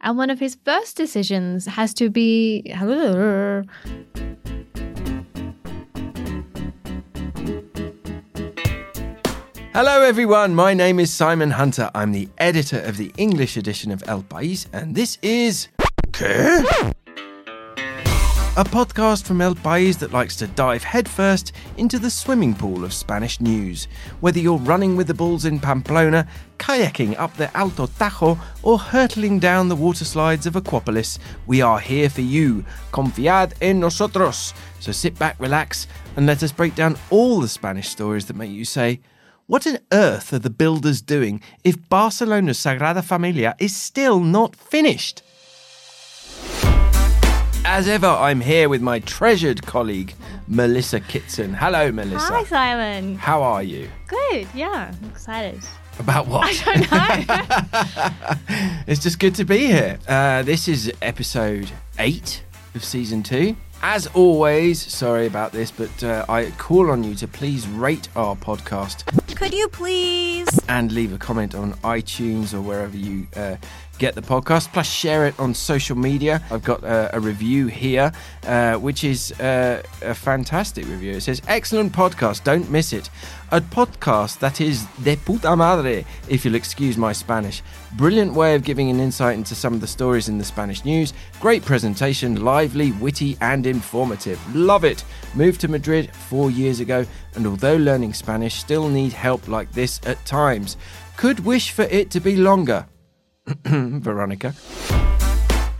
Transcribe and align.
And 0.00 0.16
one 0.16 0.30
of 0.30 0.38
his 0.38 0.56
first 0.64 0.96
decisions 0.96 1.66
has 1.66 1.92
to 1.94 2.10
be. 2.10 2.62
Hello, 9.74 10.00
everyone. 10.02 10.54
My 10.54 10.72
name 10.74 10.98
is 11.00 11.12
Simon 11.12 11.50
Hunter. 11.50 11.90
I'm 11.94 12.12
the 12.12 12.28
editor 12.38 12.80
of 12.80 12.96
the 12.96 13.12
English 13.16 13.56
edition 13.56 13.92
of 13.92 14.02
El 14.06 14.22
País, 14.22 14.66
and 14.72 14.94
this 14.94 15.18
is. 15.22 15.68
¿Qué? 16.12 16.94
A 18.58 18.64
podcast 18.64 19.24
from 19.24 19.42
El 19.42 19.54
País 19.54 19.98
that 19.98 20.14
likes 20.14 20.34
to 20.36 20.46
dive 20.46 20.82
headfirst 20.82 21.52
into 21.76 21.98
the 21.98 22.08
swimming 22.08 22.54
pool 22.54 22.84
of 22.84 22.94
Spanish 22.94 23.38
news. 23.38 23.86
Whether 24.20 24.38
you're 24.38 24.56
running 24.56 24.96
with 24.96 25.08
the 25.08 25.12
bulls 25.12 25.44
in 25.44 25.60
Pamplona, 25.60 26.26
kayaking 26.56 27.18
up 27.18 27.36
the 27.36 27.54
Alto 27.54 27.86
Tajo, 27.86 28.38
or 28.62 28.78
hurtling 28.78 29.38
down 29.38 29.68
the 29.68 29.76
water 29.76 30.06
slides 30.06 30.46
of 30.46 30.54
Aquapolis, 30.54 31.18
we 31.46 31.60
are 31.60 31.78
here 31.78 32.08
for 32.08 32.22
you. 32.22 32.64
Confiad 32.92 33.52
en 33.60 33.80
nosotros. 33.80 34.54
So 34.80 34.90
sit 34.90 35.18
back, 35.18 35.38
relax, 35.38 35.86
and 36.16 36.24
let 36.24 36.42
us 36.42 36.50
break 36.50 36.74
down 36.74 36.96
all 37.10 37.40
the 37.40 37.48
Spanish 37.48 37.90
stories 37.90 38.24
that 38.24 38.36
make 38.36 38.50
you 38.50 38.64
say, 38.64 39.00
what 39.48 39.66
on 39.66 39.80
earth 39.92 40.32
are 40.32 40.38
the 40.38 40.48
builders 40.48 41.02
doing 41.02 41.42
if 41.62 41.90
Barcelona's 41.90 42.58
Sagrada 42.58 43.04
Familia 43.04 43.54
is 43.58 43.76
still 43.76 44.18
not 44.18 44.56
finished? 44.56 45.22
As 47.68 47.88
ever, 47.88 48.06
I'm 48.06 48.40
here 48.40 48.68
with 48.68 48.80
my 48.80 49.00
treasured 49.00 49.66
colleague, 49.66 50.14
Melissa 50.48 51.00
Kitson. 51.00 51.52
Hello, 51.52 51.90
Melissa. 51.92 52.32
Hi, 52.32 52.44
Simon. 52.44 53.16
How 53.16 53.42
are 53.42 53.62
you? 53.62 53.90
Good. 54.06 54.46
Yeah, 54.54 54.92
I'm 55.02 55.10
excited. 55.10 55.60
About 55.98 56.26
what? 56.28 56.46
I 56.46 56.76
don't 56.76 56.90
know. 58.48 58.74
It's 58.86 59.02
just 59.02 59.18
good 59.18 59.34
to 59.36 59.44
be 59.44 59.66
here. 59.66 59.98
Uh, 60.06 60.42
this 60.42 60.68
is 60.68 60.92
episode 61.02 61.70
eight 61.98 62.44
of 62.76 62.84
season 62.84 63.22
two. 63.24 63.56
As 63.82 64.06
always, 64.08 64.80
sorry 64.80 65.26
about 65.26 65.52
this, 65.52 65.70
but 65.70 66.02
uh, 66.02 66.24
I 66.28 66.52
call 66.52 66.90
on 66.90 67.04
you 67.04 67.14
to 67.16 67.28
please 67.28 67.66
rate 67.68 68.08
our 68.16 68.34
podcast 68.36 69.04
Could 69.36 69.52
you 69.52 69.68
please? 69.68 70.48
and 70.68 70.90
leave 70.92 71.12
a 71.12 71.18
comment 71.18 71.54
on 71.54 71.74
iTunes 71.84 72.54
or 72.54 72.60
wherever 72.62 72.96
you 72.96 73.26
uh, 73.36 73.56
get 73.98 74.14
the 74.14 74.22
podcast. 74.22 74.72
Plus, 74.72 74.88
share 74.88 75.26
it 75.26 75.38
on 75.38 75.54
social 75.54 75.96
media. 75.96 76.42
I've 76.50 76.64
got 76.64 76.84
uh, 76.84 77.10
a 77.12 77.20
review 77.20 77.66
here, 77.66 78.12
uh, 78.44 78.74
which 78.74 79.04
is 79.04 79.32
uh, 79.40 79.82
a 80.02 80.14
fantastic 80.14 80.86
review. 80.86 81.12
It 81.12 81.22
says, 81.22 81.42
Excellent 81.48 81.92
podcast, 81.92 82.44
don't 82.44 82.70
miss 82.70 82.92
it. 82.92 83.10
A 83.52 83.60
podcast 83.60 84.40
that 84.40 84.60
is 84.60 84.86
de 85.04 85.16
puta 85.16 85.54
madre, 85.54 86.04
if 86.28 86.44
you'll 86.44 86.56
excuse 86.56 86.96
my 86.96 87.12
Spanish. 87.12 87.62
Brilliant 87.96 88.34
way 88.34 88.54
of 88.54 88.64
giving 88.64 88.90
an 88.90 88.98
insight 88.98 89.36
into 89.36 89.54
some 89.54 89.72
of 89.72 89.80
the 89.80 89.86
stories 89.86 90.28
in 90.28 90.38
the 90.38 90.44
Spanish 90.44 90.84
news. 90.84 91.12
Great 91.40 91.64
presentation, 91.64 92.44
lively, 92.44 92.92
witty, 92.92 93.36
and 93.40 93.66
informative. 93.66 94.40
Love 94.54 94.84
it. 94.84 95.04
Moved 95.34 95.60
to 95.60 95.68
Madrid 95.68 96.12
four 96.28 96.50
years 96.50 96.80
ago, 96.80 97.06
and 97.34 97.46
although 97.46 97.76
learning 97.76 98.14
Spanish, 98.14 98.54
still 98.54 98.88
need 98.88 99.12
help 99.12 99.46
like 99.46 99.70
this 99.72 100.00
at 100.06 100.24
times. 100.26 100.76
Could 101.16 101.40
wish 101.40 101.70
for 101.70 101.84
it 101.84 102.10
to 102.10 102.20
be 102.20 102.36
longer. 102.36 102.86
Veronica. 103.64 104.54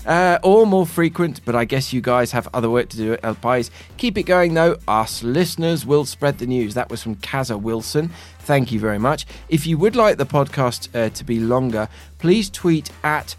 Uh, 0.06 0.38
or 0.44 0.66
more 0.66 0.86
frequent, 0.86 1.44
but 1.44 1.56
I 1.56 1.64
guess 1.64 1.92
you 1.92 2.00
guys 2.00 2.30
have 2.30 2.46
other 2.54 2.70
work 2.70 2.88
to 2.90 2.96
do 2.96 3.14
at 3.14 3.24
El 3.24 3.34
Pais. 3.34 3.72
Keep 3.96 4.18
it 4.18 4.22
going 4.22 4.54
though, 4.54 4.76
us 4.86 5.24
listeners 5.24 5.84
will 5.84 6.04
spread 6.04 6.38
the 6.38 6.46
news. 6.46 6.74
That 6.74 6.90
was 6.90 7.02
from 7.02 7.16
Kaza 7.16 7.60
Wilson. 7.60 8.10
Thank 8.38 8.70
you 8.70 8.78
very 8.78 9.00
much. 9.00 9.26
If 9.48 9.66
you 9.66 9.76
would 9.78 9.96
like 9.96 10.18
the 10.18 10.26
podcast 10.26 10.94
uh, 10.94 11.10
to 11.10 11.24
be 11.24 11.40
longer, 11.40 11.88
please 12.18 12.50
tweet 12.50 12.90
at 13.02 13.36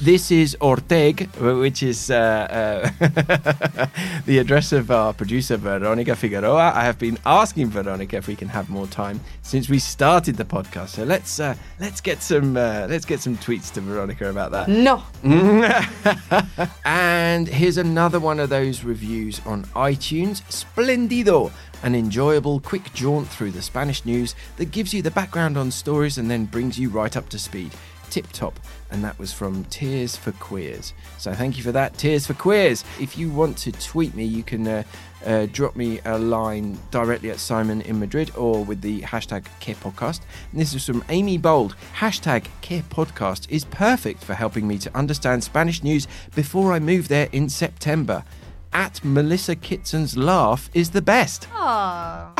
this 0.00 0.30
is 0.30 0.56
Orteg, 0.60 1.28
which 1.60 1.82
is 1.82 2.10
uh, 2.10 2.90
uh, 3.00 3.86
the 4.26 4.38
address 4.38 4.72
of 4.72 4.90
our 4.90 5.12
producer 5.12 5.56
Veronica 5.56 6.14
Figueroa. 6.14 6.72
I 6.74 6.84
have 6.84 6.98
been 6.98 7.18
asking 7.24 7.70
Veronica 7.70 8.16
if 8.16 8.26
we 8.26 8.36
can 8.36 8.48
have 8.48 8.68
more 8.68 8.86
time 8.86 9.20
since 9.42 9.68
we 9.68 9.78
started 9.78 10.36
the 10.36 10.44
podcast. 10.44 10.90
So 10.90 11.04
let's 11.04 11.40
uh, 11.40 11.54
let's 11.78 12.00
get 12.00 12.22
some 12.22 12.56
uh, 12.56 12.86
let's 12.88 13.04
get 13.04 13.20
some 13.20 13.36
tweets 13.38 13.72
to 13.72 13.80
Veronica 13.80 14.30
about 14.30 14.50
that. 14.52 14.68
No. 14.68 15.02
and 16.84 17.48
here's 17.48 17.76
another 17.76 18.20
one 18.20 18.40
of 18.40 18.48
those 18.48 18.84
reviews 18.84 19.40
on 19.46 19.64
iTunes. 19.76 20.42
Splendido! 20.50 21.52
An 21.82 21.94
enjoyable, 21.94 22.60
quick 22.60 22.92
jaunt 22.92 23.26
through 23.28 23.52
the 23.52 23.62
Spanish 23.62 24.04
news 24.04 24.34
that 24.58 24.70
gives 24.70 24.92
you 24.92 25.00
the 25.00 25.10
background 25.10 25.56
on 25.56 25.70
stories 25.70 26.18
and 26.18 26.30
then 26.30 26.44
brings 26.44 26.78
you 26.78 26.90
right 26.90 27.16
up 27.16 27.30
to 27.30 27.38
speed. 27.38 27.72
Tip 28.10 28.30
top. 28.32 28.58
And 28.90 29.04
that 29.04 29.18
was 29.18 29.32
from 29.32 29.64
Tears 29.64 30.16
for 30.16 30.32
Queers. 30.32 30.92
So 31.16 31.32
thank 31.32 31.56
you 31.56 31.62
for 31.62 31.72
that, 31.72 31.96
Tears 31.96 32.26
for 32.26 32.34
Queers. 32.34 32.84
If 33.00 33.16
you 33.16 33.30
want 33.30 33.56
to 33.58 33.72
tweet 33.72 34.14
me, 34.14 34.24
you 34.24 34.42
can 34.42 34.66
uh, 34.66 34.82
uh, 35.24 35.46
drop 35.52 35.76
me 35.76 36.00
a 36.04 36.18
line 36.18 36.78
directly 36.90 37.30
at 37.30 37.38
Simon 37.38 37.82
in 37.82 38.00
Madrid 38.00 38.32
or 38.36 38.64
with 38.64 38.80
the 38.80 39.02
hashtag 39.02 39.46
Care 39.60 39.76
Podcast. 39.76 40.20
And 40.50 40.60
this 40.60 40.74
is 40.74 40.84
from 40.84 41.04
Amy 41.08 41.38
Bold. 41.38 41.76
Hashtag 41.96 42.46
Care 42.62 42.82
Podcast 42.82 43.46
is 43.48 43.64
perfect 43.64 44.24
for 44.24 44.34
helping 44.34 44.66
me 44.66 44.78
to 44.78 44.96
understand 44.96 45.44
Spanish 45.44 45.82
news 45.82 46.08
before 46.34 46.72
I 46.72 46.80
move 46.80 47.08
there 47.08 47.28
in 47.32 47.48
September. 47.48 48.24
At 48.72 49.04
Melissa 49.04 49.56
Kitson's 49.56 50.16
laugh 50.16 50.70
is 50.74 50.90
the 50.90 51.02
best. 51.02 51.48
Aw. 51.52 52.32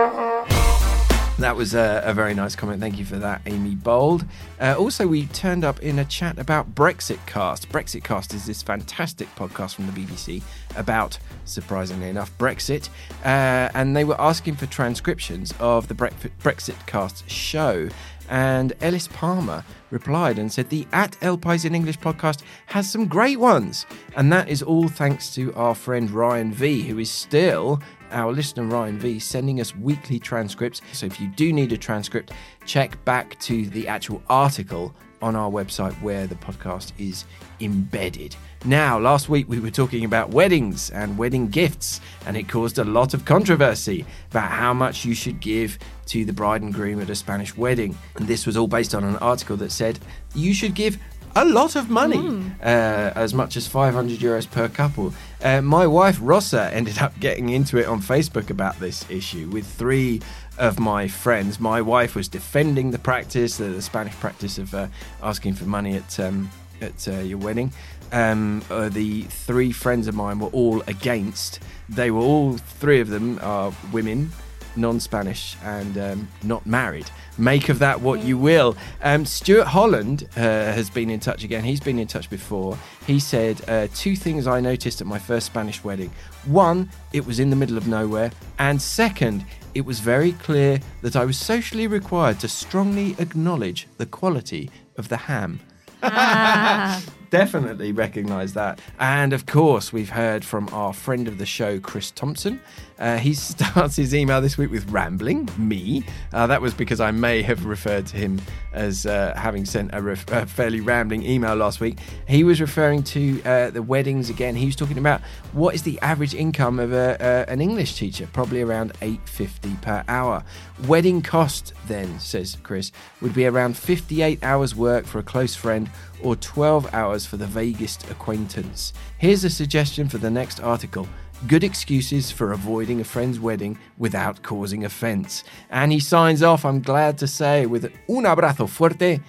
That 1.39 1.55
was 1.55 1.75
a, 1.75 2.01
a 2.03 2.15
very 2.15 2.33
nice 2.33 2.57
comment. 2.57 2.81
Thank 2.81 2.99
you 2.99 3.05
for 3.05 3.17
that, 3.17 3.43
Amy 3.45 3.75
Bold. 3.75 4.25
Uh, 4.59 4.75
also, 4.79 5.07
we 5.07 5.27
turned 5.27 5.65
up 5.65 5.79
in 5.81 5.99
a 5.99 6.05
chat 6.07 6.39
about 6.39 6.75
Brexitcast. 6.75 7.67
Brexit 7.67 8.03
Cast 8.03 8.33
is 8.33 8.47
this 8.47 8.63
fantastic 8.63 9.29
podcast 9.37 9.75
from 9.75 9.87
the 9.87 9.93
BBC 9.93 10.43
about, 10.77 11.19
surprisingly 11.45 12.09
enough, 12.09 12.37
Brexit. 12.39 12.89
Uh, 13.23 13.69
and 13.75 13.95
they 13.95 14.03
were 14.03 14.19
asking 14.19 14.57
for 14.57 14.65
transcriptions 14.65 15.53
of 15.61 15.89
the 15.89 15.95
Brexit, 15.95 16.87
Cast 16.87 17.29
show. 17.29 17.91
And 18.31 18.73
Ellis 18.81 19.09
Palmer 19.09 19.63
replied 19.91 20.39
and 20.39 20.51
said, 20.51 20.71
The 20.71 20.87
At 20.91 21.17
El 21.21 21.37
Pais 21.37 21.65
in 21.65 21.75
English 21.75 21.99
podcast 21.99 22.43
has 22.67 22.91
some 22.91 23.07
great 23.07 23.39
ones. 23.39 23.85
And 24.17 24.33
that 24.33 24.49
is 24.49 24.63
all 24.63 24.89
thanks 24.89 25.35
to 25.35 25.53
our 25.55 25.75
friend 25.75 26.11
Ryan 26.11 26.53
V, 26.53 26.83
who 26.83 26.99
is 26.99 27.11
still 27.11 27.81
our 28.11 28.33
listener 28.33 28.65
Ryan 28.65 28.99
V 28.99 29.19
sending 29.19 29.61
us 29.61 29.75
weekly 29.77 30.19
transcripts. 30.19 30.81
So 30.93 31.07
if 31.07 31.21
you 31.21 31.29
do 31.29 31.53
need 31.53 31.73
a 31.73 31.77
transcript, 31.77 32.33
check 32.65 33.03
back 33.05 33.39
to 33.41 33.67
the 33.71 33.89
actual 33.89 34.23
article 34.29 34.95
on 35.23 35.35
our 35.35 35.51
website 35.51 35.95
where 36.03 36.27
the 36.27 36.35
podcast 36.35 36.93
is 36.99 37.25
embedded. 37.61 38.37
Now, 38.65 38.99
last 38.99 39.29
week 39.29 39.49
we 39.49 39.61
were 39.61 39.71
talking 39.71 40.05
about 40.05 40.31
weddings 40.31 40.91
and 40.91 41.17
wedding 41.17 41.49
gifts, 41.49 42.01
and 42.27 42.37
it 42.37 42.49
caused 42.49 42.79
a 42.79 42.85
lot 42.85 43.15
of 43.15 43.25
controversy 43.25 44.05
about 44.31 44.51
how 44.51 44.75
much 44.75 45.05
you 45.05 45.15
should 45.15 45.41
give 45.41 45.79
to 46.07 46.25
the 46.25 46.33
bride 46.33 46.63
and 46.63 46.75
groom 46.75 47.01
at 47.01 47.11
a 47.11 47.15
Spanish 47.15 47.57
wedding. 47.57 47.97
And 48.17 48.27
this 48.27 48.47
was 48.47 48.57
all 48.57 48.69
based 48.69 48.95
on 48.95 49.05
an 49.05 49.17
article 49.17 49.57
that 49.59 49.73
said 49.73 49.99
you 50.35 50.53
should 50.53 50.75
give 50.75 50.99
a 51.37 51.45
lot 51.45 51.77
of 51.77 51.91
money, 51.91 52.43
uh, 52.63 53.13
as 53.15 53.35
much 53.35 53.59
as 53.59 53.67
500 53.67 54.19
euros 54.21 54.51
per 54.51 54.69
couple. 54.69 55.13
Uh, 55.43 55.61
my 55.61 55.87
wife 55.87 56.19
Rossa 56.23 56.73
ended 56.73 56.99
up 56.99 57.19
getting 57.21 57.51
into 57.51 57.77
it 57.77 57.87
on 57.87 58.01
Facebook 58.01 58.49
about 58.49 58.81
this 58.81 59.09
issue 59.11 59.47
with 59.51 59.67
three 59.67 60.23
of 60.57 60.81
my 60.81 61.07
friends. 61.07 61.61
My 61.61 61.83
wife 61.83 62.15
was 62.15 62.27
defending 62.27 62.91
the 62.91 62.99
practice, 62.99 63.59
the, 63.59 63.65
the 63.65 63.83
Spanish 63.83 64.15
practice 64.15 64.57
of 64.57 64.75
uh, 64.75 64.87
asking 65.23 65.55
for 65.55 65.67
money 65.67 65.97
at 65.97 66.19
um, 66.19 66.51
at 66.81 67.07
uh, 67.07 67.19
your 67.19 67.39
wedding. 67.39 67.71
Um, 68.13 68.63
uh, 68.71 68.89
the 68.89 69.23
three 69.23 69.73
friends 69.73 70.09
of 70.09 70.15
mine 70.15 70.39
were 70.39 70.49
all 70.49 70.81
against. 70.87 71.61
They 71.89 72.11
were 72.11 72.23
all 72.23 72.57
three 72.57 73.01
of 73.01 73.09
them 73.09 73.39
are 73.43 73.75
women 73.93 74.31
non-Spanish 74.77 75.57
and 75.63 75.99
um, 75.99 76.29
not 76.43 76.67
married. 76.67 77.11
Make 77.39 77.69
of 77.69 77.79
that 77.81 78.01
what 78.01 78.23
you 78.23 78.39
will. 78.39 78.77
Um, 79.03 79.25
Stuart 79.25 79.67
Holland 79.67 80.29
uh, 80.37 80.41
has 80.41 80.91
been 80.91 81.11
in 81.11 81.21
touch 81.21 81.45
again. 81.45 81.65
He's 81.65 81.81
been 81.81 81.99
in 81.99 82.07
touch 82.07 82.31
before. 82.31 82.79
He 83.07 83.19
said 83.21 83.61
uh, 83.69 83.89
two 83.95 84.17
things 84.17 84.47
I 84.47 84.61
noticed 84.61 85.01
at 85.01 85.07
my 85.07 85.19
first 85.19 85.47
Spanish 85.47 85.83
wedding. 85.85 86.11
One, 86.45 86.91
it 87.13 87.27
was 87.27 87.41
in 87.41 87.51
the 87.51 87.57
middle 87.57 87.77
of 87.77 87.87
nowhere, 87.87 88.31
and 88.59 88.81
second, 88.81 89.45
it 89.75 89.85
was 89.85 90.01
very 90.01 90.33
clear 90.33 90.81
that 91.03 91.17
I 91.17 91.25
was 91.25 91.37
socially 91.37 91.87
required 91.87 92.41
to 92.41 92.49
strongly 92.49 93.15
acknowledge 93.19 93.89
the 93.99 94.07
quality 94.07 94.71
of 94.97 95.09
the 95.09 95.17
ham. 95.17 95.61
Ah. 96.03 97.03
definitely 97.31 97.93
recognise 97.93 98.55
that. 98.55 98.81
And 98.99 99.33
of 99.33 99.47
course, 99.47 99.93
we've 99.93 100.11
heard 100.11 100.45
from 100.45 100.69
our 100.73 100.93
friend 100.93 101.29
of 101.29 101.39
the 101.39 101.47
show, 101.47 101.79
Chris 101.79 102.11
Thompson. 102.11 102.61
Uh, 102.99 103.19
he 103.19 103.35
starts 103.35 103.97
his 103.97 104.15
email 104.15 104.41
this 104.41 104.57
week 104.57 104.71
with 104.71 104.89
rambling, 104.91 105.49
me. 105.59 106.05
Uh, 106.33 106.47
that 106.47 106.61
was 106.61 106.75
because 106.75 107.01
I 107.01 107.11
may 107.11 107.43
have 107.43 107.65
referred 107.67 108.07
to 108.07 108.17
him 108.17 108.41
as 108.73 109.07
uh, 109.07 109.35
having 109.37 109.65
sent 109.65 109.91
a, 109.93 110.03
ref- 110.03 110.31
a, 110.31 110.47
fairly 110.47 110.81
rambling 110.81 111.23
email 111.25 111.55
last 111.55 111.81
week. 111.81 111.99
He 112.29 112.45
was 112.45 112.61
referring 112.61 113.03
to 113.05 113.43
uh, 113.45 113.71
the 113.71 113.83
weddings 113.83 114.31
again. 114.31 114.55
He 114.55 114.67
was 114.67 114.77
talking 114.77 114.99
about 114.99 115.21
what 115.53 115.75
is 115.75 115.83
the 115.83 115.99
average 116.01 116.35
income 116.35 116.79
of 116.79 116.93
a, 116.93 117.45
an 117.49 117.61
English 117.61 117.97
teacher, 117.97 118.29
probably 118.33 118.63
around 118.63 118.93
8.50 119.01 119.81
per 119.83 120.05
hour. 120.09 120.45
Wedding 120.87 121.23
cost, 121.23 121.73
then, 121.87 122.19
says 122.21 122.57
Chris, 122.63 122.93
would 123.21 123.35
be 123.35 123.47
around 123.47 123.77
58 123.77 124.43
hours 124.43 124.75
work 124.75 125.07
for 125.07 125.19
a 125.19 125.23
close 125.23 125.55
friend 125.55 125.91
or 126.23 126.37
12 126.37 126.93
hours 126.95 127.27
for 127.27 127.37
the 127.37 127.47
vaguest 127.47 128.11
acquaintance. 128.11 128.93
Here's 129.19 129.45
a 129.45 129.51
suggestion 129.51 130.09
for 130.09 130.19
the 130.19 130.31
next 130.31 130.61
article 130.61 131.09
good 131.47 131.65
excuses 131.65 132.31
for 132.31 132.53
avoiding 132.53 133.01
a 133.01 133.05
friend's 133.05 133.39
wedding 133.39 133.79
without 133.99 134.43
causing 134.43 134.85
offense. 134.85 135.45
And 135.71 135.93
he 135.93 136.01
signs 136.01 136.43
off, 136.43 136.65
I'm 136.65 136.81
glad 136.81 137.19
to 137.19 137.27
say, 137.27 137.67
with 137.67 137.85
un 138.09 138.25
abrazo 138.25 138.69
fuerte 138.69 139.21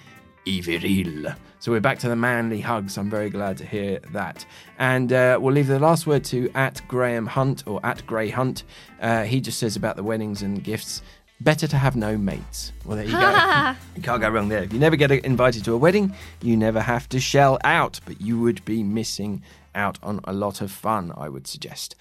y 0.46 0.60
viril. 0.60 1.34
So 1.60 1.72
we're 1.72 1.80
back 1.80 1.98
to 2.00 2.08
the 2.08 2.14
manly 2.14 2.60
hugs. 2.60 2.96
I'm 2.96 3.10
very 3.10 3.30
glad 3.30 3.58
to 3.58 3.66
hear 3.66 3.98
that. 4.12 4.46
And 4.78 5.12
uh, 5.12 5.38
we'll 5.40 5.52
leave 5.52 5.66
the 5.66 5.80
last 5.80 6.06
word 6.06 6.22
to 6.26 6.48
at 6.54 6.80
Graham 6.86 7.26
Hunt 7.26 7.64
or 7.66 7.84
at 7.84 8.06
Gray 8.06 8.28
Hunt. 8.30 8.62
Uh, 9.00 9.24
he 9.24 9.40
just 9.40 9.58
says 9.58 9.74
about 9.74 9.96
the 9.96 10.04
weddings 10.04 10.42
and 10.42 10.62
gifts. 10.62 11.02
Better 11.40 11.68
to 11.68 11.76
have 11.76 11.94
no 11.94 12.18
mates. 12.18 12.72
Well, 12.84 12.96
there 12.96 13.06
you 13.06 13.12
go. 13.12 13.74
you 13.96 14.02
can't 14.02 14.20
go 14.20 14.28
wrong 14.28 14.48
there. 14.48 14.64
If 14.64 14.72
you 14.72 14.80
never 14.80 14.96
get 14.96 15.12
invited 15.12 15.64
to 15.66 15.72
a 15.72 15.76
wedding, 15.76 16.12
you 16.42 16.56
never 16.56 16.80
have 16.80 17.08
to 17.10 17.20
shell 17.20 17.58
out, 17.62 18.00
but 18.04 18.20
you 18.20 18.40
would 18.40 18.64
be 18.64 18.82
missing 18.82 19.42
out 19.72 19.98
on 20.02 20.20
a 20.24 20.32
lot 20.32 20.60
of 20.60 20.72
fun, 20.72 21.12
I 21.16 21.28
would 21.28 21.46
suggest. 21.46 21.94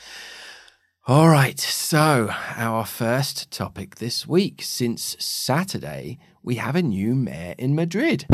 All 1.06 1.30
right, 1.30 1.60
so 1.60 2.34
our 2.56 2.84
first 2.84 3.52
topic 3.52 3.98
this 3.98 4.28
week. 4.28 4.62
Since 4.64 5.16
Saturday, 5.20 6.18
we 6.42 6.56
have 6.56 6.76
a 6.76 6.82
new 6.82 7.14
mayor 7.14 7.54
in 7.60 7.76
Madrid. 7.76 8.26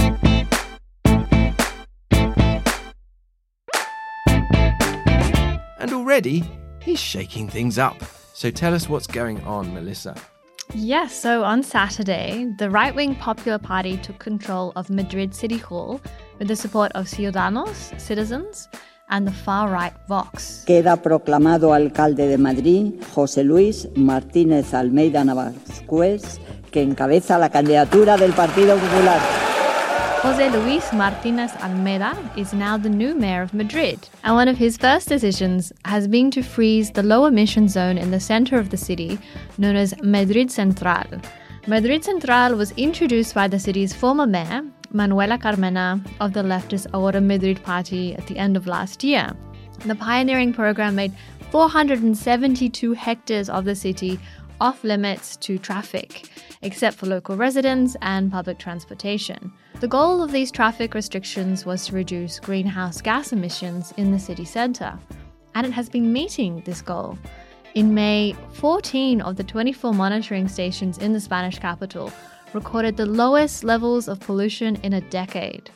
And 5.79 5.91
already, 5.91 6.43
he's 6.81 6.99
shaking 6.99 7.49
things 7.49 7.77
up. 7.77 7.97
So 8.33 8.49
tell 8.49 8.73
us 8.73 8.87
what's 8.87 9.05
going 9.05 9.41
on, 9.41 9.73
Melissa. 9.73 10.15
Yes, 10.75 11.13
so 11.13 11.43
on 11.43 11.61
Saturday, 11.61 12.47
the 12.57 12.67
right 12.67 12.95
wing 12.95 13.15
Popular 13.15 13.59
Party 13.59 13.95
took 13.97 14.17
control 14.17 14.73
of 14.75 14.89
Madrid 14.89 15.35
City 15.35 15.59
Hall 15.59 16.01
with 16.39 16.47
the 16.47 16.55
support 16.55 16.91
of 16.95 17.05
Ciudadanos, 17.05 17.99
citizens, 17.99 18.67
and 19.09 19.27
the 19.27 19.31
far 19.31 19.69
right 19.69 19.93
Vox. 20.07 20.63
Queda 20.65 20.97
proclamado 20.97 21.73
alcalde 21.73 22.27
de 22.27 22.39
Madrid 22.39 22.93
José 23.13 23.43
Luis 23.43 23.87
Martínez 23.95 24.73
Almeida 24.73 25.23
Navascués, 25.23 26.39
que 26.71 26.81
encabeza 26.81 27.37
la 27.37 27.49
candidatura 27.49 28.17
del 28.17 28.33
Partido 28.33 28.75
Popular. 28.75 29.42
Jose 30.23 30.49
Luis 30.51 30.93
Martinez 30.93 31.51
Almeida 31.61 32.17
is 32.37 32.53
now 32.53 32.77
the 32.77 32.87
new 32.87 33.13
mayor 33.13 33.41
of 33.41 33.53
Madrid, 33.53 34.07
and 34.23 34.33
one 34.33 34.47
of 34.47 34.57
his 34.57 34.77
first 34.77 35.09
decisions 35.09 35.73
has 35.83 36.07
been 36.07 36.31
to 36.31 36.41
freeze 36.41 36.91
the 36.91 37.03
low 37.03 37.25
emission 37.25 37.67
zone 37.67 37.97
in 37.97 38.09
the 38.09 38.21
center 38.21 38.57
of 38.57 38.69
the 38.69 38.77
city, 38.77 39.19
known 39.57 39.75
as 39.75 39.93
Madrid 40.01 40.49
Central. 40.49 41.03
Madrid 41.67 42.05
Central 42.05 42.55
was 42.55 42.71
introduced 42.77 43.35
by 43.35 43.49
the 43.49 43.59
city's 43.59 43.93
former 43.93 44.25
mayor, 44.25 44.61
Manuela 44.91 45.37
Carmena, 45.37 46.01
of 46.21 46.31
the 46.31 46.41
leftist 46.41 46.87
Ahora 46.93 47.19
Madrid 47.19 47.61
party 47.61 48.15
at 48.15 48.25
the 48.27 48.37
end 48.37 48.55
of 48.55 48.65
last 48.65 49.03
year. 49.03 49.29
The 49.85 49.95
pioneering 49.95 50.53
program 50.53 50.95
made 50.95 51.11
472 51.51 52.93
hectares 52.93 53.49
of 53.49 53.65
the 53.65 53.75
city 53.75 54.17
off 54.63 54.85
limits 54.85 55.35
to 55.35 55.57
traffic, 55.57 56.29
except 56.61 56.95
for 56.95 57.05
local 57.05 57.35
residents 57.35 57.97
and 58.01 58.31
public 58.31 58.57
transportation. 58.57 59.51
The 59.81 59.89
goal 59.89 60.23
of 60.23 60.31
these 60.31 60.51
traffic 60.51 60.93
restrictions 60.93 61.65
was 61.65 61.85
to 61.87 61.95
reduce 61.95 62.39
greenhouse 62.39 63.01
gas 63.01 63.33
emissions 63.33 63.93
in 63.97 64.11
the 64.11 64.17
city 64.17 64.45
centre, 64.45 64.97
and 65.53 65.67
it 65.67 65.73
has 65.73 65.89
been 65.89 66.13
meeting 66.13 66.63
this 66.65 66.81
goal. 66.81 67.17
In 67.75 67.93
May, 67.93 68.37
14 68.53 69.19
of 69.19 69.35
the 69.35 69.43
24 69.43 69.93
monitoring 69.93 70.47
stations 70.47 70.97
in 70.97 71.11
the 71.11 71.19
Spanish 71.19 71.59
capital 71.59 72.09
recorded 72.53 72.95
the 72.95 73.05
lowest 73.05 73.65
levels 73.65 74.07
of 74.07 74.21
pollution 74.21 74.77
in 74.77 74.93
a 74.93 75.01
decade. 75.01 75.71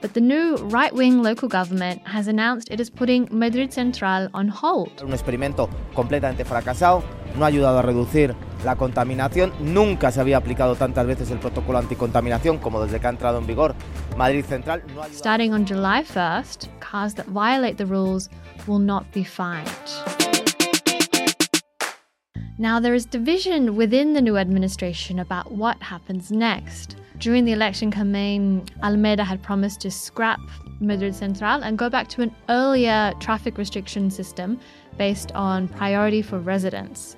But 0.00 0.14
the 0.14 0.20
new 0.20 0.56
right 0.70 0.94
wing 0.94 1.22
local 1.22 1.46
government 1.48 2.00
has 2.06 2.26
announced 2.26 2.70
it 2.70 2.80
is 2.80 2.88
putting 2.88 3.28
Madrid 3.30 3.70
Central 3.70 4.30
on 4.32 4.48
hold. 4.48 5.02
Un 5.02 5.12
experimento 5.12 5.68
completamente 5.94 6.44
fracasado, 6.46 7.02
no 7.36 7.44
ha 7.44 7.48
ayudado 7.48 7.80
a 7.80 7.82
reducir 7.82 8.34
la 8.64 8.76
contaminación, 8.76 9.52
nunca 9.60 10.10
se 10.10 10.20
había 10.20 10.38
aplicado 10.38 10.74
tantas 10.74 11.06
veces 11.06 11.30
el 11.30 11.38
protocolo 11.38 11.78
anticontaminación 11.78 12.58
como 12.58 12.82
desde 12.82 12.98
que 12.98 13.06
ha 13.08 13.10
entrado 13.10 13.38
en 13.38 13.46
vigor 13.46 13.74
Madrid 14.16 14.44
Central. 14.44 14.82
No 14.94 15.04
Starting 15.04 15.52
on 15.52 15.66
July 15.66 16.02
1st, 16.02 16.68
cars 16.80 17.14
that 17.14 17.26
violate 17.26 17.76
the 17.76 17.86
rules 17.86 18.30
will 18.66 18.80
not 18.80 19.04
be 19.12 19.22
fined. 19.22 20.29
Now, 22.60 22.78
there 22.78 22.92
is 22.92 23.06
division 23.06 23.74
within 23.74 24.12
the 24.12 24.20
new 24.20 24.36
administration 24.36 25.20
about 25.20 25.50
what 25.50 25.82
happens 25.82 26.30
next. 26.30 26.96
During 27.16 27.46
the 27.46 27.52
election 27.52 27.90
campaign, 27.90 28.66
Almeida 28.82 29.24
had 29.24 29.42
promised 29.42 29.80
to 29.80 29.90
scrap 29.90 30.40
Madrid 30.78 31.14
Central 31.14 31.62
and 31.62 31.78
go 31.78 31.88
back 31.88 32.06
to 32.08 32.20
an 32.20 32.34
earlier 32.50 33.14
traffic 33.18 33.56
restriction 33.56 34.10
system 34.10 34.60
based 34.98 35.32
on 35.32 35.68
priority 35.68 36.20
for 36.20 36.38
residents. 36.38 37.16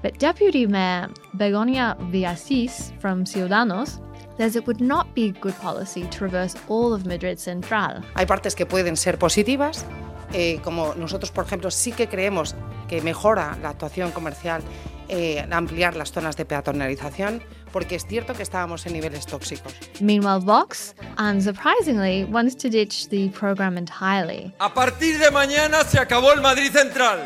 But 0.00 0.18
Deputy 0.18 0.66
Mayor 0.66 1.10
Begoña 1.36 1.94
Villacís 2.10 2.98
from 2.98 3.24
Ciudadanos 3.24 4.00
says 4.38 4.56
it 4.56 4.66
would 4.66 4.80
not 4.80 5.14
be 5.14 5.32
good 5.32 5.54
policy 5.56 6.06
to 6.12 6.24
reverse 6.24 6.56
all 6.66 6.94
of 6.94 7.04
Madrid 7.04 7.38
Central. 7.38 8.02
Hay 8.16 8.24
partes 8.24 8.54
que 8.54 8.64
pueden 8.64 8.96
ser 8.96 9.18
positivas, 9.18 9.84
eh, 10.32 10.60
como 10.62 10.94
nosotros, 10.94 11.30
por 11.30 11.44
ejemplo, 11.44 11.70
sí 11.70 11.92
que 11.92 12.06
creemos 12.06 12.54
que 12.88 13.00
mejora 13.02 13.56
la 13.62 13.70
actuación 13.70 14.10
comercial 14.10 14.62
eh, 15.10 15.46
ampliar 15.50 15.96
las 15.96 16.12
zonas 16.12 16.36
de 16.36 16.44
peatonalización, 16.44 17.42
porque 17.72 17.94
es 17.94 18.06
cierto 18.06 18.34
que 18.34 18.42
estábamos 18.42 18.84
en 18.86 18.92
niveles 18.92 19.24
tóxicos. 19.26 19.74
Meanwhile, 20.00 20.40
Vox, 20.40 20.94
unsurprisingly, 21.16 22.28
wants 22.30 22.54
to 22.56 22.68
ditch 22.68 23.08
the 23.08 23.30
program 23.30 23.78
entirely. 23.78 24.52
A 24.58 24.72
partir 24.72 25.18
de 25.18 25.30
mañana 25.30 25.82
se 25.84 25.98
acabó 25.98 26.32
el 26.32 26.42
Madrid 26.42 26.70
Central. 26.72 27.20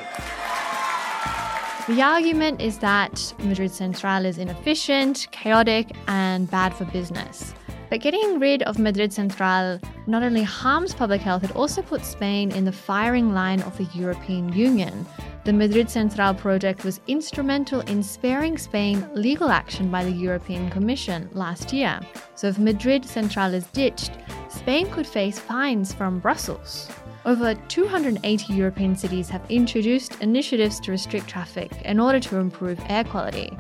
The 1.89 2.01
argument 2.01 2.61
is 2.61 2.79
that 2.79 3.35
Madrid 3.41 3.73
Central 3.73 4.25
is 4.27 4.39
inefficient, 4.39 5.27
chaotic, 5.33 5.89
and 6.07 6.49
bad 6.49 6.73
for 6.73 6.85
business. 6.85 7.53
But 7.93 8.01
getting 8.01 8.41
rid 8.41 8.63
of 8.63 8.79
Madrid 8.79 9.13
Central 9.13 9.79
not 10.07 10.23
only 10.23 10.43
harms 10.43 10.95
public 10.95 11.21
health, 11.21 11.45
it 11.45 11.55
also 11.55 11.83
puts 11.83 12.09
Spain 12.09 12.51
in 12.53 12.65
the 12.65 12.73
firing 12.73 13.35
line 13.35 13.61
of 13.61 13.77
the 13.77 13.85
European 13.93 14.51
Union. 14.51 15.05
The 15.45 15.53
Madrid 15.53 15.91
Central 15.91 16.33
project 16.33 16.85
was 16.85 17.03
instrumental 17.07 17.81
in 17.81 18.03
sparing 18.03 18.57
Spain 18.57 19.07
legal 19.13 19.51
action 19.51 19.91
by 19.91 20.05
the 20.05 20.11
European 20.11 20.71
Commission 20.71 21.29
last 21.35 21.71
year. 21.71 22.01
So 22.35 22.47
if 22.47 22.59
Madrid 22.59 23.05
Central 23.05 23.53
is 23.53 23.67
ditched, 23.67 24.13
Spain 24.49 24.91
could 24.91 25.07
face 25.07 25.39
fines 25.39 25.93
from 25.93 26.19
Brussels. 26.19 26.89
Over 27.27 27.55
280 27.69 28.55
European 28.55 28.97
cities 28.97 29.29
have 29.29 29.45
introduced 29.51 30.19
initiatives 30.23 30.81
to 30.81 30.93
restrict 30.93 31.29
traffic 31.29 31.71
in 31.85 32.01
order 32.01 32.21
to 32.21 32.39
improve 32.39 32.81
air 32.89 33.05
quality. 33.05 33.55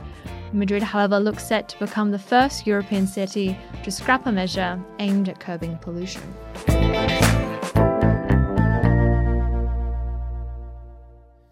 Madrid, 0.52 0.82
however, 0.82 1.18
looks 1.18 1.46
set 1.46 1.68
to 1.70 1.78
become 1.78 2.10
the 2.10 2.18
first 2.18 2.66
European 2.66 3.06
city 3.06 3.58
to 3.82 3.90
scrap 3.90 4.26
a 4.26 4.32
measure 4.32 4.82
aimed 4.98 5.28
at 5.28 5.40
curbing 5.40 5.76
pollution. 5.78 6.22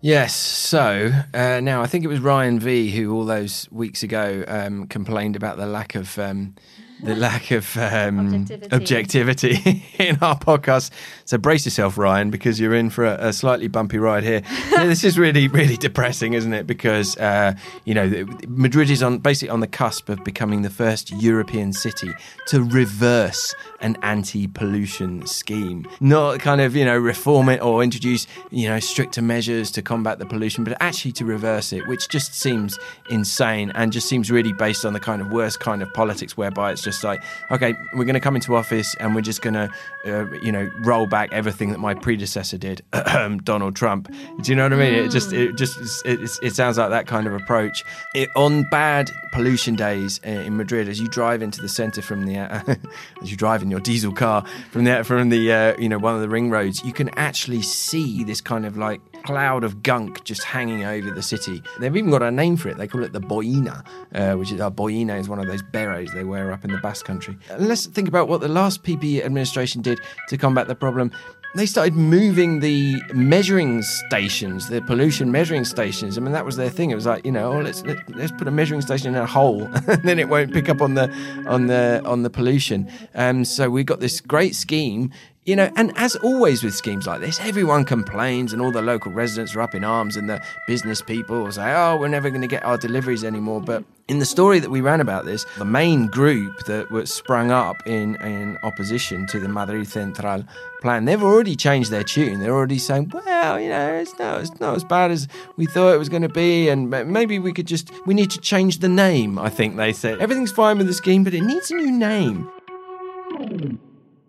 Yes. 0.02 0.34
So 0.34 1.12
uh, 1.34 1.60
now 1.60 1.82
I 1.82 1.86
think 1.86 2.04
it 2.04 2.08
was 2.08 2.20
Ryan 2.20 2.58
V 2.58 2.90
who 2.90 3.12
all 3.12 3.26
those 3.26 3.68
weeks 3.70 4.02
ago 4.02 4.44
um, 4.48 4.86
complained 4.86 5.36
about 5.36 5.58
the 5.58 5.66
lack 5.66 5.94
of 5.94 6.18
um, 6.18 6.54
the 7.02 7.14
lack 7.16 7.50
of 7.50 7.76
um, 7.76 8.34
objectivity. 8.34 8.74
objectivity. 8.74 9.84
in 9.98 10.18
our 10.22 10.38
podcast. 10.38 10.90
So 11.24 11.38
brace 11.38 11.64
yourself, 11.64 11.98
Ryan, 11.98 12.30
because 12.30 12.58
you're 12.58 12.74
in 12.74 12.90
for 12.90 13.04
a, 13.04 13.28
a 13.28 13.32
slightly 13.32 13.68
bumpy 13.68 13.98
ride 13.98 14.24
here. 14.24 14.42
yeah, 14.70 14.86
this 14.86 15.04
is 15.04 15.18
really, 15.18 15.48
really 15.48 15.76
depressing, 15.76 16.34
isn't 16.34 16.52
it? 16.52 16.66
Because 16.66 17.16
uh, 17.18 17.54
you 17.84 17.94
know 17.94 18.26
Madrid 18.48 18.90
is 18.90 19.02
on 19.02 19.18
basically 19.18 19.50
on 19.50 19.60
the 19.60 19.66
cusp 19.66 20.08
of 20.08 20.22
becoming 20.24 20.62
the 20.62 20.70
first 20.70 21.10
European 21.12 21.72
city 21.72 22.10
to 22.48 22.62
reverse 22.62 23.54
an 23.80 23.96
anti-pollution 24.02 25.26
scheme, 25.26 25.86
not 26.00 26.40
kind 26.40 26.60
of 26.60 26.76
you 26.76 26.84
know 26.84 26.98
reform 26.98 27.48
it 27.48 27.62
or 27.62 27.82
introduce 27.82 28.26
you 28.50 28.68
know 28.68 28.80
stricter 28.80 29.22
measures 29.22 29.70
to 29.72 29.82
combat 29.82 30.18
the 30.18 30.26
pollution, 30.26 30.64
but 30.64 30.76
actually 30.80 31.12
to 31.12 31.24
reverse 31.24 31.72
it, 31.72 31.86
which 31.86 32.08
just 32.08 32.34
seems 32.34 32.78
insane 33.08 33.72
and 33.74 33.92
just 33.92 34.08
seems 34.08 34.30
really 34.30 34.52
based 34.52 34.84
on 34.84 34.92
the 34.92 35.00
kind 35.00 35.22
of 35.22 35.32
worst 35.32 35.60
kind 35.60 35.82
of 35.82 35.92
politics 35.94 36.36
whereby 36.36 36.72
it's 36.72 36.82
just 36.82 37.02
like, 37.04 37.22
okay, 37.50 37.74
we're 37.94 38.04
going 38.04 38.14
to 38.14 38.20
come 38.20 38.34
into 38.34 38.54
office 38.54 38.94
and 38.96 39.14
we're 39.14 39.20
just 39.20 39.42
going 39.42 39.54
to, 39.54 39.70
uh, 40.06 40.30
you 40.42 40.52
know, 40.52 40.70
roll 40.80 41.06
back 41.06 41.32
everything 41.32 41.70
that 41.70 41.78
my 41.78 41.94
predecessor 41.94 42.58
did, 42.58 42.82
Donald 43.44 43.76
Trump. 43.76 44.12
Do 44.42 44.52
you 44.52 44.56
know 44.56 44.64
what 44.64 44.72
I 44.72 44.76
mean? 44.76 44.94
It 44.94 45.10
just, 45.10 45.32
it 45.32 45.56
just, 45.56 46.04
it, 46.04 46.20
it 46.42 46.54
sounds 46.54 46.78
like 46.78 46.90
that 46.90 47.06
kind 47.06 47.26
of 47.26 47.34
approach. 47.34 47.84
It, 48.14 48.28
on 48.36 48.64
bad 48.70 49.10
pollution 49.32 49.74
days 49.74 50.20
uh, 50.26 50.30
in 50.30 50.56
Madrid, 50.56 50.88
as 50.88 51.00
you 51.00 51.08
drive 51.08 51.42
into 51.42 51.60
the 51.60 51.68
centre 51.68 52.02
from 52.02 52.26
the, 52.26 52.36
as 53.22 53.30
you 53.30 53.36
drive 53.36 53.62
in 53.62 53.69
your 53.70 53.80
diesel 53.80 54.12
car 54.12 54.44
from 54.70 54.84
the 54.84 55.04
from 55.04 55.28
the, 55.28 55.52
uh, 55.52 55.76
you 55.78 55.88
know, 55.88 55.98
one 55.98 56.14
of 56.14 56.20
the 56.20 56.28
ring 56.28 56.50
roads, 56.50 56.82
you 56.84 56.92
can 56.92 57.08
actually 57.10 57.62
see 57.62 58.24
this 58.24 58.40
kind 58.40 58.66
of 58.66 58.76
like 58.76 59.00
cloud 59.22 59.64
of 59.64 59.82
gunk 59.82 60.24
just 60.24 60.44
hanging 60.44 60.84
over 60.84 61.10
the 61.10 61.22
city. 61.22 61.62
They've 61.78 61.94
even 61.94 62.10
got 62.10 62.22
a 62.22 62.30
name 62.30 62.56
for 62.56 62.68
it. 62.68 62.78
They 62.78 62.86
call 62.86 63.04
it 63.04 63.12
the 63.12 63.20
boina, 63.20 63.84
uh, 64.14 64.36
which 64.36 64.52
is 64.52 64.60
a 64.60 64.66
uh, 64.66 64.70
boina 64.70 65.18
is 65.18 65.28
one 65.28 65.38
of 65.38 65.46
those 65.46 65.62
berets 65.62 66.12
they 66.12 66.24
wear 66.24 66.52
up 66.52 66.64
in 66.64 66.70
the 66.70 66.78
Basque 66.78 67.04
Country. 67.04 67.36
And 67.50 67.68
let's 67.68 67.86
think 67.86 68.08
about 68.08 68.28
what 68.28 68.40
the 68.40 68.48
last 68.48 68.82
PP 68.82 69.24
administration 69.24 69.82
did 69.82 70.00
to 70.28 70.36
combat 70.36 70.68
the 70.68 70.74
problem 70.74 71.12
they 71.54 71.66
started 71.66 71.94
moving 71.94 72.60
the 72.60 73.02
measuring 73.12 73.82
stations, 73.82 74.68
the 74.68 74.80
pollution 74.82 75.32
measuring 75.32 75.64
stations. 75.64 76.16
I 76.16 76.20
mean, 76.20 76.32
that 76.32 76.44
was 76.44 76.56
their 76.56 76.70
thing. 76.70 76.90
It 76.90 76.94
was 76.94 77.06
like, 77.06 77.24
you 77.24 77.32
know, 77.32 77.52
oh, 77.52 77.60
let's 77.60 77.82
let, 77.82 77.96
us 77.96 78.02
let 78.08 78.24
us 78.26 78.32
put 78.32 78.46
a 78.46 78.52
measuring 78.52 78.80
station 78.82 79.14
in 79.14 79.20
a 79.20 79.26
hole, 79.26 79.64
and 79.86 80.02
then 80.04 80.18
it 80.18 80.28
won't 80.28 80.52
pick 80.52 80.68
up 80.68 80.80
on 80.80 80.94
the 80.94 81.12
on 81.46 81.66
the 81.66 82.02
on 82.04 82.22
the 82.22 82.30
pollution. 82.30 82.90
Um, 83.14 83.44
so 83.44 83.68
we 83.68 83.82
got 83.82 84.00
this 84.00 84.20
great 84.20 84.54
scheme 84.54 85.12
you 85.46 85.56
know, 85.56 85.70
and 85.74 85.92
as 85.96 86.16
always 86.16 86.62
with 86.62 86.74
schemes 86.74 87.06
like 87.06 87.20
this, 87.20 87.40
everyone 87.40 87.84
complains 87.86 88.52
and 88.52 88.60
all 88.60 88.70
the 88.70 88.82
local 88.82 89.10
residents 89.10 89.56
are 89.56 89.62
up 89.62 89.74
in 89.74 89.84
arms 89.84 90.16
and 90.16 90.28
the 90.28 90.42
business 90.66 91.00
people 91.00 91.50
say, 91.50 91.72
oh, 91.74 91.96
we're 91.96 92.08
never 92.08 92.28
going 92.28 92.42
to 92.42 92.46
get 92.46 92.62
our 92.62 92.76
deliveries 92.76 93.24
anymore. 93.24 93.62
But 93.62 93.82
in 94.06 94.18
the 94.18 94.26
story 94.26 94.58
that 94.58 94.70
we 94.70 94.82
ran 94.82 95.00
about 95.00 95.24
this, 95.24 95.46
the 95.56 95.64
main 95.64 96.08
group 96.08 96.64
that 96.66 96.90
was 96.90 97.12
sprung 97.12 97.50
up 97.50 97.76
in, 97.86 98.16
in 98.16 98.58
opposition 98.62 99.26
to 99.28 99.40
the 99.40 99.48
Madrid 99.48 99.88
Central 99.88 100.44
plan, 100.82 101.06
they've 101.06 101.22
already 101.22 101.56
changed 101.56 101.90
their 101.90 102.04
tune. 102.04 102.40
They're 102.40 102.54
already 102.54 102.78
saying, 102.78 103.10
well, 103.14 103.58
you 103.58 103.70
know, 103.70 103.94
it's 103.94 104.18
not, 104.18 104.42
it's 104.42 104.60
not 104.60 104.76
as 104.76 104.84
bad 104.84 105.10
as 105.10 105.26
we 105.56 105.64
thought 105.64 105.94
it 105.94 105.98
was 105.98 106.10
going 106.10 106.22
to 106.22 106.28
be. 106.28 106.68
And 106.68 106.90
maybe 106.90 107.38
we 107.38 107.54
could 107.54 107.66
just, 107.66 107.90
we 108.04 108.12
need 108.12 108.30
to 108.32 108.40
change 108.40 108.80
the 108.80 108.90
name, 108.90 109.38
I 109.38 109.48
think 109.48 109.76
they 109.76 109.94
said. 109.94 110.18
Everything's 110.18 110.52
fine 110.52 110.76
with 110.76 110.86
the 110.86 110.92
scheme, 110.92 111.24
but 111.24 111.32
it 111.32 111.40
needs 111.40 111.70
a 111.70 111.76
new 111.76 111.90
name 111.90 112.50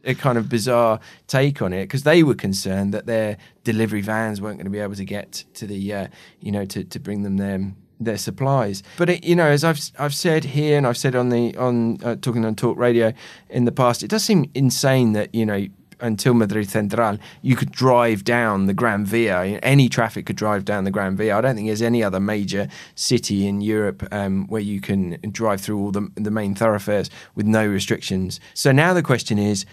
a 0.03 0.15
kind 0.15 0.37
of 0.37 0.49
bizarre 0.49 0.99
take 1.27 1.61
on 1.61 1.73
it 1.73 1.83
because 1.83 2.03
they 2.03 2.23
were 2.23 2.35
concerned 2.35 2.93
that 2.93 3.05
their 3.05 3.37
delivery 3.63 4.01
vans 4.01 4.41
weren't 4.41 4.57
going 4.57 4.65
to 4.65 4.71
be 4.71 4.79
able 4.79 4.95
to 4.95 5.05
get 5.05 5.43
to 5.53 5.67
the 5.67 5.93
uh, 5.93 6.07
you 6.39 6.51
know 6.51 6.65
to, 6.65 6.83
to 6.83 6.99
bring 6.99 7.23
them 7.23 7.37
their 7.37 7.71
their 7.99 8.17
supplies. 8.17 8.81
But 8.97 9.09
it, 9.09 9.23
you 9.23 9.35
know, 9.35 9.47
as 9.47 9.63
I've 9.63 9.79
I've 9.99 10.15
said 10.15 10.43
here 10.43 10.77
and 10.77 10.87
I've 10.87 10.97
said 10.97 11.15
on 11.15 11.29
the 11.29 11.55
on 11.57 12.03
uh, 12.03 12.15
talking 12.15 12.43
on 12.45 12.55
talk 12.55 12.77
radio 12.77 13.13
in 13.49 13.65
the 13.65 13.71
past, 13.71 14.03
it 14.03 14.09
does 14.09 14.23
seem 14.23 14.49
insane 14.53 15.13
that 15.13 15.33
you 15.33 15.45
know 15.45 15.67
until 16.01 16.33
Madrid 16.33 16.69
Central, 16.69 17.17
you 17.41 17.55
could 17.55 17.71
drive 17.71 18.23
down 18.23 18.65
the 18.65 18.73
Gran 18.73 19.05
Via. 19.05 19.43
Any 19.61 19.87
traffic 19.87 20.25
could 20.25 20.35
drive 20.35 20.65
down 20.65 20.83
the 20.83 20.91
Gran 20.91 21.15
Via. 21.15 21.37
I 21.37 21.41
don't 21.41 21.55
think 21.55 21.67
there's 21.67 21.81
any 21.81 22.03
other 22.03 22.19
major 22.19 22.67
city 22.95 23.47
in 23.47 23.61
Europe 23.61 24.07
um, 24.11 24.47
where 24.47 24.61
you 24.61 24.81
can 24.81 25.17
drive 25.31 25.61
through 25.61 25.79
all 25.79 25.91
the, 25.91 26.11
the 26.15 26.31
main 26.31 26.55
thoroughfares 26.55 27.09
with 27.35 27.45
no 27.45 27.65
restrictions. 27.65 28.39
So 28.53 28.71
now 28.71 28.93
the 28.93 29.03
question 29.03 29.37
is, 29.37 29.65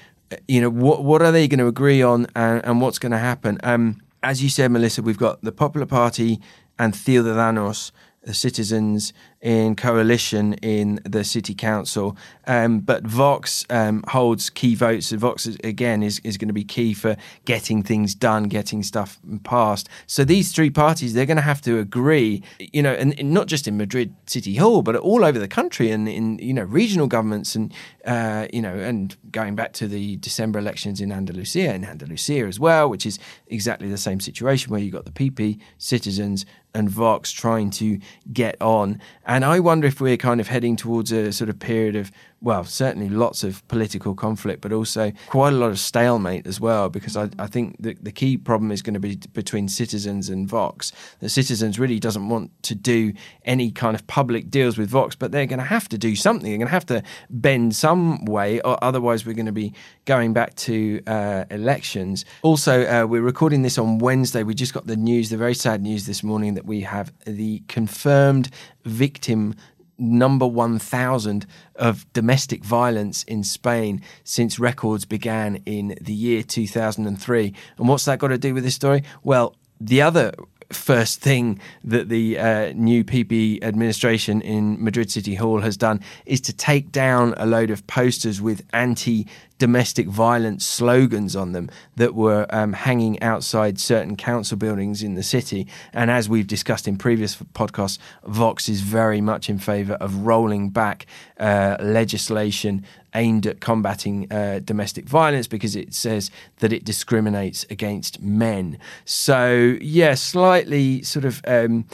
you 0.46 0.60
know, 0.60 0.70
what 0.70 1.04
what 1.04 1.22
are 1.22 1.32
they 1.32 1.48
going 1.48 1.58
to 1.58 1.66
agree 1.66 2.02
on, 2.02 2.26
and, 2.34 2.64
and 2.64 2.80
what's 2.80 2.98
going 2.98 3.12
to 3.12 3.18
happen? 3.18 3.58
Um, 3.62 4.02
as 4.22 4.42
you 4.42 4.48
said, 4.48 4.70
Melissa, 4.70 5.02
we've 5.02 5.18
got 5.18 5.42
the 5.42 5.52
Popular 5.52 5.86
Party 5.86 6.40
and 6.78 6.94
Ciudadanos 6.94 7.92
the 8.28 8.34
citizens 8.34 9.12
in 9.40 9.76
coalition 9.76 10.54
in 10.54 11.00
the 11.04 11.22
city 11.22 11.54
council. 11.54 12.16
Um, 12.46 12.80
but 12.80 13.04
Vox 13.04 13.64
um, 13.70 14.02
holds 14.08 14.50
key 14.50 14.74
votes. 14.74 15.12
Vox, 15.12 15.46
again, 15.62 16.02
is, 16.02 16.20
is 16.24 16.36
going 16.36 16.48
to 16.48 16.54
be 16.54 16.64
key 16.64 16.92
for 16.92 17.16
getting 17.44 17.82
things 17.82 18.14
done, 18.14 18.44
getting 18.44 18.82
stuff 18.82 19.18
passed. 19.44 19.88
So 20.06 20.24
these 20.24 20.52
three 20.52 20.70
parties, 20.70 21.14
they're 21.14 21.26
going 21.26 21.36
to 21.36 21.42
have 21.42 21.60
to 21.62 21.78
agree, 21.78 22.42
you 22.58 22.82
know, 22.82 22.92
and, 22.92 23.18
and, 23.18 23.32
not 23.32 23.46
just 23.46 23.68
in 23.68 23.76
Madrid 23.76 24.14
City 24.26 24.56
Hall, 24.56 24.82
but 24.82 24.96
all 24.96 25.24
over 25.24 25.38
the 25.38 25.48
country 25.48 25.90
and 25.90 26.08
in, 26.08 26.38
you 26.38 26.54
know, 26.54 26.64
regional 26.64 27.06
governments 27.06 27.54
and, 27.54 27.72
uh, 28.06 28.48
you 28.52 28.62
know, 28.62 28.74
and 28.74 29.16
going 29.30 29.54
back 29.54 29.72
to 29.74 29.86
the 29.86 30.16
December 30.16 30.58
elections 30.58 31.00
in 31.00 31.12
Andalusia, 31.12 31.74
in 31.74 31.84
Andalusia 31.84 32.46
as 32.46 32.58
well, 32.58 32.88
which 32.88 33.06
is 33.06 33.18
exactly 33.46 33.88
the 33.88 33.98
same 33.98 34.18
situation 34.18 34.72
where 34.72 34.80
you've 34.80 34.92
got 34.92 35.04
the 35.04 35.12
PP, 35.12 35.60
citizens, 35.76 36.44
and 36.74 36.88
Vox 36.88 37.32
trying 37.32 37.70
to 37.70 37.98
get 38.32 38.60
on. 38.60 39.00
And 39.28 39.44
I 39.44 39.60
wonder 39.60 39.86
if 39.86 40.00
we're 40.00 40.16
kind 40.16 40.40
of 40.40 40.48
heading 40.48 40.74
towards 40.74 41.12
a 41.12 41.32
sort 41.34 41.50
of 41.50 41.58
period 41.58 41.96
of 41.96 42.10
well, 42.40 42.62
certainly 42.64 43.08
lots 43.08 43.42
of 43.42 43.66
political 43.66 44.14
conflict, 44.14 44.60
but 44.60 44.72
also 44.72 45.12
quite 45.28 45.52
a 45.52 45.56
lot 45.56 45.70
of 45.70 45.78
stalemate 45.78 46.46
as 46.46 46.60
well, 46.60 46.88
because 46.88 47.16
I, 47.16 47.30
I 47.38 47.48
think 47.48 47.76
the, 47.80 47.96
the 48.00 48.12
key 48.12 48.36
problem 48.36 48.70
is 48.70 48.80
going 48.80 48.94
to 48.94 49.00
be 49.00 49.16
between 49.32 49.68
citizens 49.68 50.28
and 50.28 50.48
Vox. 50.48 50.92
The 51.18 51.28
citizens 51.28 51.78
really 51.80 51.98
doesn't 51.98 52.28
want 52.28 52.50
to 52.62 52.76
do 52.76 53.12
any 53.44 53.72
kind 53.72 53.96
of 53.96 54.06
public 54.06 54.50
deals 54.50 54.78
with 54.78 54.88
Vox, 54.88 55.16
but 55.16 55.32
they're 55.32 55.46
going 55.46 55.58
to 55.58 55.64
have 55.64 55.88
to 55.88 55.98
do 55.98 56.14
something. 56.14 56.48
They're 56.48 56.58
going 56.58 56.68
to 56.68 56.72
have 56.72 56.86
to 56.86 57.02
bend 57.28 57.74
some 57.74 58.24
way, 58.24 58.60
or 58.60 58.82
otherwise 58.82 59.26
we're 59.26 59.34
going 59.34 59.46
to 59.46 59.52
be 59.52 59.72
going 60.04 60.32
back 60.32 60.54
to 60.56 61.02
uh, 61.08 61.44
elections. 61.50 62.24
Also, 62.42 62.84
uh, 62.84 63.04
we're 63.04 63.20
recording 63.20 63.62
this 63.62 63.78
on 63.78 63.98
Wednesday. 63.98 64.44
We 64.44 64.54
just 64.54 64.74
got 64.74 64.86
the 64.86 64.96
news, 64.96 65.30
the 65.30 65.36
very 65.36 65.54
sad 65.54 65.82
news 65.82 66.06
this 66.06 66.22
morning 66.22 66.54
that 66.54 66.66
we 66.66 66.82
have 66.82 67.12
the 67.26 67.64
confirmed 67.66 68.50
victim 68.84 69.54
number 69.98 70.46
1000 70.46 71.46
of 71.76 72.10
domestic 72.12 72.64
violence 72.64 73.22
in 73.24 73.42
Spain 73.42 74.00
since 74.24 74.58
records 74.58 75.04
began 75.04 75.56
in 75.66 75.96
the 76.00 76.12
year 76.12 76.42
2003. 76.42 77.54
And 77.78 77.88
what's 77.88 78.04
that 78.04 78.18
got 78.18 78.28
to 78.28 78.38
do 78.38 78.54
with 78.54 78.64
this 78.64 78.74
story? 78.74 79.02
Well, 79.22 79.56
the 79.80 80.02
other 80.02 80.32
first 80.70 81.20
thing 81.20 81.58
that 81.82 82.08
the 82.08 82.38
uh, 82.38 82.72
new 82.74 83.02
PP 83.04 83.62
administration 83.62 84.40
in 84.42 84.82
Madrid 84.82 85.10
City 85.10 85.34
Hall 85.34 85.60
has 85.60 85.76
done 85.76 86.00
is 86.26 86.40
to 86.42 86.52
take 86.52 86.92
down 86.92 87.34
a 87.36 87.46
load 87.46 87.70
of 87.70 87.86
posters 87.86 88.40
with 88.42 88.62
anti 88.72 89.26
domestic 89.58 90.06
violence 90.06 90.64
slogans 90.64 91.34
on 91.34 91.52
them 91.52 91.68
that 91.96 92.14
were 92.14 92.46
um, 92.50 92.72
hanging 92.72 93.20
outside 93.22 93.78
certain 93.78 94.16
council 94.16 94.56
buildings 94.56 95.02
in 95.02 95.14
the 95.14 95.22
city. 95.22 95.66
And 95.92 96.10
as 96.10 96.28
we've 96.28 96.46
discussed 96.46 96.88
in 96.88 96.96
previous 96.96 97.36
podcasts, 97.36 97.98
Vox 98.24 98.68
is 98.68 98.80
very 98.80 99.20
much 99.20 99.50
in 99.50 99.58
favour 99.58 99.94
of 99.94 100.26
rolling 100.26 100.70
back 100.70 101.06
uh, 101.38 101.76
legislation 101.80 102.84
aimed 103.14 103.46
at 103.46 103.60
combating 103.60 104.30
uh, 104.30 104.60
domestic 104.64 105.06
violence 105.06 105.46
because 105.46 105.74
it 105.74 105.94
says 105.94 106.30
that 106.58 106.72
it 106.72 106.84
discriminates 106.84 107.64
against 107.70 108.20
men. 108.22 108.78
So, 109.04 109.76
yeah, 109.80 110.14
slightly 110.14 111.02
sort 111.02 111.24
of. 111.24 111.42
Um, 111.46 111.86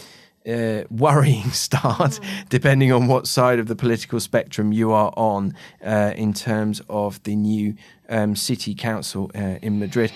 uh, 0.49 0.85
worrying 0.91 1.51
start, 1.53 2.13
mm. 2.13 2.49
depending 2.49 2.93
on 2.93 3.07
what 3.07 3.27
side 3.27 3.59
of 3.59 3.69
the 3.69 3.77
political 3.77 4.21
spectrum 4.21 4.73
you 4.73 4.93
are 4.93 5.13
on, 5.17 5.55
uh, 5.85 6.13
in 6.17 6.33
terms 6.33 6.83
of 6.89 7.23
the 7.25 7.37
new 7.37 7.75
um, 8.09 8.37
city 8.37 8.75
council 8.75 9.31
uh, 9.35 9.59
in 9.63 9.79
Madrid. 9.79 10.13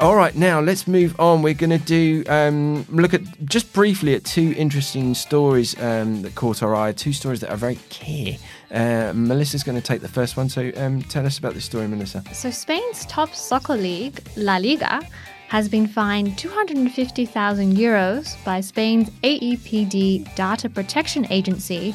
All 0.00 0.16
right, 0.16 0.34
now 0.34 0.60
let's 0.60 0.88
move 0.88 1.14
on. 1.20 1.42
We're 1.42 1.52
going 1.52 1.78
to 1.78 1.84
do 1.84 2.24
um, 2.26 2.86
look 2.88 3.12
at 3.12 3.20
just 3.44 3.70
briefly 3.74 4.14
at 4.14 4.24
two 4.24 4.54
interesting 4.56 5.12
stories 5.12 5.78
um, 5.78 6.22
that 6.22 6.34
caught 6.34 6.62
our 6.62 6.74
eye. 6.74 6.92
Two 6.92 7.12
stories 7.12 7.40
that 7.40 7.50
are 7.50 7.56
very 7.58 7.78
key. 7.90 8.38
Uh, 8.70 9.12
Melissa's 9.14 9.62
going 9.62 9.78
to 9.78 9.86
take 9.86 10.00
the 10.00 10.08
first 10.08 10.38
one. 10.38 10.48
So 10.48 10.72
um, 10.76 11.02
tell 11.02 11.26
us 11.26 11.36
about 11.36 11.52
this 11.52 11.66
story, 11.66 11.86
Melissa. 11.86 12.24
So 12.32 12.50
Spain's 12.50 13.04
top 13.06 13.34
soccer 13.34 13.76
league, 13.76 14.22
La 14.38 14.56
Liga, 14.56 15.02
has 15.50 15.68
been 15.68 15.88
fined 15.88 16.38
250,000 16.38 17.76
euros 17.76 18.36
by 18.44 18.60
Spain's 18.60 19.10
AEPD 19.24 20.32
Data 20.36 20.68
Protection 20.68 21.26
Agency 21.28 21.92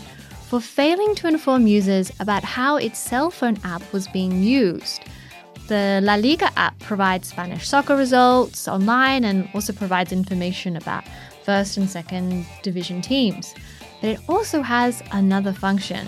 for 0.49 0.59
failing 0.59 1.15
to 1.15 1.29
inform 1.29 1.65
users 1.65 2.11
about 2.19 2.43
how 2.43 2.75
its 2.75 2.99
cell 2.99 3.31
phone 3.31 3.57
app 3.63 3.81
was 3.93 4.09
being 4.09 4.43
used. 4.43 5.03
The 5.69 6.01
La 6.03 6.15
Liga 6.15 6.51
app 6.57 6.77
provides 6.79 7.29
Spanish 7.29 7.65
soccer 7.65 7.95
results 7.95 8.67
online 8.67 9.23
and 9.23 9.47
also 9.53 9.71
provides 9.71 10.11
information 10.11 10.75
about 10.75 11.05
first 11.43 11.77
and 11.77 11.89
second 11.89 12.45
division 12.61 13.01
teams. 13.01 13.55
But 14.01 14.09
it 14.09 14.19
also 14.27 14.63
has 14.63 15.01
another 15.13 15.53
function. 15.53 16.05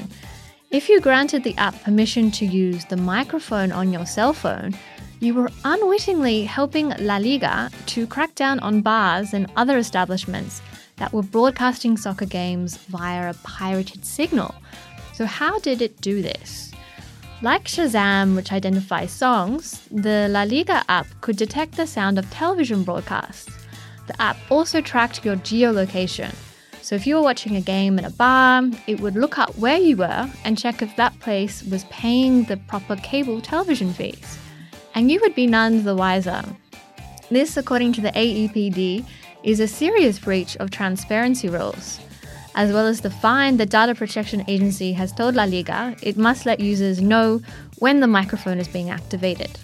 If 0.70 0.90
you 0.90 1.00
granted 1.00 1.46
the 1.46 1.56
app 1.56 1.82
permission 1.84 2.30
to 2.32 2.46
use 2.46 2.84
the 2.84 2.98
microphone 2.98 3.72
on 3.72 3.94
your 3.94 4.06
cell 4.06 4.34
phone, 4.34 4.76
you 5.20 5.34
were 5.34 5.50
unwittingly 5.66 6.44
helping 6.44 6.90
La 7.00 7.18
Liga 7.18 7.70
to 7.88 8.06
crack 8.08 8.36
down 8.36 8.60
on 8.60 8.82
bars 8.82 9.34
and 9.34 9.52
other 9.56 9.78
establishments 9.78 10.62
that 10.98 11.12
were 11.14 11.24
broadcasting 11.24 11.98
soccer 11.98 12.26
games 12.26 12.78
via 12.78 13.30
a 13.30 13.34
pirated 13.44 14.06
signal. 14.06 14.54
So, 15.14 15.26
how 15.26 15.60
did 15.60 15.82
it 15.82 16.00
do 16.02 16.22
this? 16.22 16.72
Like 17.42 17.66
Shazam, 17.66 18.36
which 18.36 18.52
identifies 18.52 19.12
songs, 19.12 19.88
the 19.92 20.28
La 20.30 20.44
Liga 20.44 20.84
app 20.90 21.08
could 21.22 21.38
detect 21.38 21.76
the 21.78 21.88
sound 21.88 22.18
of 22.18 22.30
television 22.30 22.84
broadcasts. 22.84 23.52
The 24.08 24.20
app 24.22 24.38
also 24.50 24.82
tracked 24.82 25.24
your 25.24 25.36
geolocation. 25.38 26.34
So 26.82 26.96
if 26.96 27.06
you 27.06 27.16
were 27.16 27.22
watching 27.22 27.56
a 27.56 27.62
game 27.62 28.00
in 28.00 28.06
a 28.06 28.10
bar, 28.10 28.64
it 28.88 29.02
would 29.02 29.16
look 29.16 29.38
up 29.38 29.56
where 29.58 29.78
you 29.78 29.98
were 29.98 30.32
and 30.46 30.58
check 30.58 30.82
if 30.82 30.96
that 30.96 31.20
place 31.20 31.62
was 31.64 31.84
paying 31.86 32.44
the 32.46 32.56
proper 32.56 32.96
cable 32.96 33.42
television 33.42 33.92
fees. 33.94 34.40
And 34.98 35.12
you 35.12 35.20
would 35.22 35.36
be 35.36 35.46
none 35.46 35.84
the 35.84 35.96
wiser. 35.96 36.44
This, 37.30 37.56
according 37.56 37.94
to 37.94 38.02
the 38.02 38.12
AEPD, 38.14 39.06
is 39.44 39.60
a 39.60 39.68
serious 39.68 40.18
breach 40.18 40.58
of 40.58 40.72
transparency 40.72 41.50
rules. 41.50 42.00
As 42.56 42.74
well 42.74 42.88
as 42.88 43.02
the 43.02 43.12
fine, 43.12 43.58
the 43.58 43.68
Data 43.68 43.94
Protection 43.94 44.44
Agency 44.48 44.94
has 44.94 45.12
told 45.12 45.36
La 45.36 45.44
Liga 45.44 45.96
it 46.02 46.18
must 46.18 46.48
let 46.48 46.60
users 46.60 47.00
know 47.00 47.42
when 47.78 48.00
the 48.00 48.08
microphone 48.08 48.58
is 48.58 48.68
being 48.68 48.90
activated. 48.90 49.60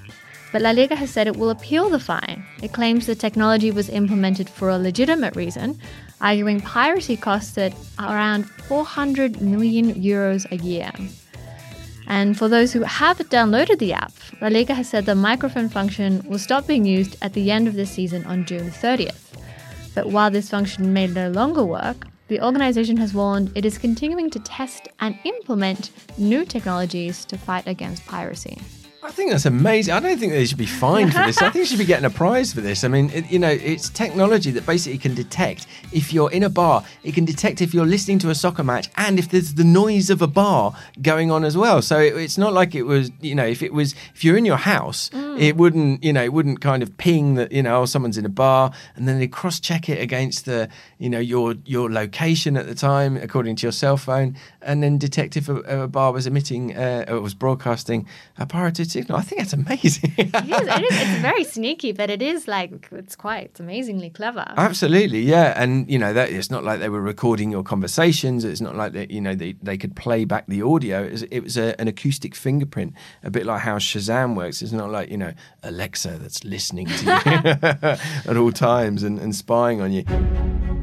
But 0.51 0.61
La 0.61 0.69
Liga 0.69 0.95
has 0.95 1.09
said 1.09 1.25
it 1.25 1.35
will 1.35 1.49
appeal 1.49 1.89
the 1.89 1.99
fine. 1.99 2.45
It 2.61 2.71
claims 2.71 3.07
the 3.07 3.15
technology 3.15 3.71
was 3.71 3.89
implemented 3.89 4.47
for 4.47 4.69
a 4.69 4.77
legitimate 4.77 5.35
reason, 5.35 5.79
arguing 6.21 6.61
piracy 6.61 7.17
costed 7.17 7.73
around 7.97 8.47
400 8.69 9.41
million 9.41 9.95
euros 9.95 10.45
a 10.51 10.57
year. 10.57 10.91
And 12.07 12.37
for 12.37 12.47
those 12.47 12.73
who 12.73 12.83
have 12.83 13.17
downloaded 13.29 13.79
the 13.79 13.93
app, 13.93 14.13
La 14.41 14.47
Liga 14.47 14.73
has 14.73 14.89
said 14.89 15.05
the 15.05 15.15
microphone 15.15 15.69
function 15.69 16.21
will 16.27 16.39
stop 16.39 16.67
being 16.67 16.85
used 16.85 17.17
at 17.21 17.33
the 17.33 17.51
end 17.51 17.67
of 17.67 17.75
the 17.75 17.85
season 17.85 18.25
on 18.25 18.45
June 18.45 18.69
30th. 18.69 19.19
But 19.95 20.09
while 20.09 20.31
this 20.31 20.49
function 20.49 20.93
may 20.93 21.07
no 21.07 21.29
longer 21.29 21.63
work, 21.63 22.07
the 22.27 22.41
organization 22.41 22.97
has 22.97 23.13
warned 23.13 23.51
it 23.55 23.65
is 23.65 23.77
continuing 23.77 24.29
to 24.31 24.39
test 24.39 24.87
and 24.99 25.17
implement 25.23 25.91
new 26.17 26.45
technologies 26.45 27.25
to 27.25 27.37
fight 27.37 27.67
against 27.67 28.05
piracy. 28.05 28.57
I 29.05 29.11
think 29.11 29.31
that's 29.31 29.45
amazing. 29.45 29.93
I 29.93 29.99
don't 29.99 30.17
think 30.17 30.31
they 30.31 30.45
should 30.45 30.57
be 30.57 30.65
fined 30.65 31.11
for 31.11 31.23
this. 31.23 31.37
I 31.37 31.49
think 31.49 31.65
they 31.65 31.65
should 31.65 31.77
be 31.77 31.83
getting 31.83 32.05
a 32.05 32.09
prize 32.09 32.53
for 32.53 32.61
this. 32.61 32.85
I 32.85 32.87
mean, 32.87 33.09
it, 33.09 33.29
you 33.29 33.37
know, 33.37 33.49
it's 33.49 33.89
technology 33.89 34.49
that 34.51 34.65
basically 34.65 34.97
can 34.97 35.13
detect 35.13 35.67
if 35.91 36.13
you're 36.13 36.31
in 36.31 36.41
a 36.41 36.49
bar, 36.49 36.85
it 37.03 37.13
can 37.13 37.25
detect 37.25 37.61
if 37.61 37.73
you're 37.73 37.85
listening 37.85 38.17
to 38.19 38.29
a 38.29 38.35
soccer 38.35 38.63
match 38.63 38.89
and 38.95 39.19
if 39.19 39.27
there's 39.27 39.55
the 39.55 39.65
noise 39.65 40.09
of 40.09 40.21
a 40.21 40.27
bar 40.27 40.73
going 41.01 41.31
on 41.31 41.43
as 41.43 41.57
well. 41.57 41.81
So 41.81 41.99
it, 41.99 42.15
it's 42.15 42.37
not 42.37 42.53
like 42.53 42.75
it 42.75 42.83
was, 42.83 43.11
you 43.19 43.35
know, 43.35 43.45
if 43.45 43.61
it 43.61 43.73
was, 43.73 43.93
if 44.15 44.23
you're 44.23 44.37
in 44.37 44.45
your 44.45 44.57
house, 44.57 45.09
mm. 45.09 45.37
it 45.37 45.57
wouldn't, 45.57 46.01
you 46.01 46.13
know, 46.13 46.23
it 46.23 46.31
wouldn't 46.31 46.61
kind 46.61 46.81
of 46.81 46.97
ping 46.97 47.33
that, 47.35 47.51
you 47.51 47.61
know, 47.61 47.81
oh, 47.81 47.85
someone's 47.85 48.17
in 48.17 48.25
a 48.25 48.29
bar 48.29 48.71
and 48.95 49.05
then 49.05 49.19
they 49.19 49.27
cross 49.27 49.59
check 49.59 49.89
it 49.89 49.99
against 49.99 50.45
the, 50.45 50.69
you 50.97 51.09
know, 51.09 51.19
your 51.19 51.55
your 51.65 51.91
location 51.91 52.55
at 52.55 52.67
the 52.67 52.75
time 52.75 53.17
according 53.17 53.57
to 53.57 53.63
your 53.63 53.73
cell 53.73 53.97
phone 53.97 54.37
and 54.61 54.81
then 54.81 54.97
detect 54.97 55.35
if 55.35 55.49
a, 55.49 55.55
a 55.83 55.87
bar 55.89 56.13
was 56.13 56.25
emitting 56.25 56.73
uh, 56.77 57.03
or 57.09 57.19
was 57.19 57.33
broadcasting 57.33 58.07
a 58.37 58.45
pirated 58.45 58.92
signal. 58.93 59.17
I 59.17 59.21
think 59.21 59.41
that's 59.41 59.53
amazing. 59.53 60.13
it 60.17 60.27
is. 60.27 60.33
It 60.35 60.83
is. 60.91 61.01
It's 61.01 61.21
very 61.21 61.43
sneaky, 61.43 61.91
but 61.91 62.09
it 62.09 62.21
is 62.21 62.47
like 62.47 62.87
it's 62.91 63.15
quite 63.15 63.45
it's 63.45 63.59
amazingly 63.59 64.09
clever. 64.09 64.45
Absolutely, 64.55 65.21
yeah. 65.21 65.53
And 65.61 65.89
you 65.89 65.99
know 65.99 66.13
that 66.13 66.29
it's 66.29 66.49
not 66.49 66.63
like 66.63 66.79
they 66.79 66.89
were 66.89 67.01
recording 67.01 67.51
your 67.51 67.63
conversations. 67.63 68.45
It's 68.45 68.61
not 68.61 68.75
like 68.75 68.93
that. 68.93 69.11
You 69.11 69.21
know 69.21 69.35
they, 69.35 69.53
they 69.61 69.77
could 69.77 69.95
play 69.95 70.25
back 70.25 70.45
the 70.47 70.61
audio. 70.61 71.03
It 71.03 71.11
was, 71.11 71.23
it 71.23 71.39
was 71.41 71.57
a, 71.57 71.79
an 71.81 71.87
acoustic 71.87 72.35
fingerprint, 72.35 72.93
a 73.23 73.31
bit 73.31 73.45
like 73.45 73.61
how 73.61 73.77
Shazam 73.77 74.35
works. 74.35 74.61
It's 74.61 74.71
not 74.71 74.89
like 74.89 75.09
you 75.09 75.17
know 75.17 75.33
Alexa 75.63 76.19
that's 76.21 76.43
listening 76.43 76.87
to 76.87 77.05
you 77.05 77.11
at 78.31 78.37
all 78.37 78.51
times 78.51 79.03
and, 79.03 79.19
and 79.19 79.35
spying 79.35 79.81
on 79.81 79.91
you. 79.91 80.03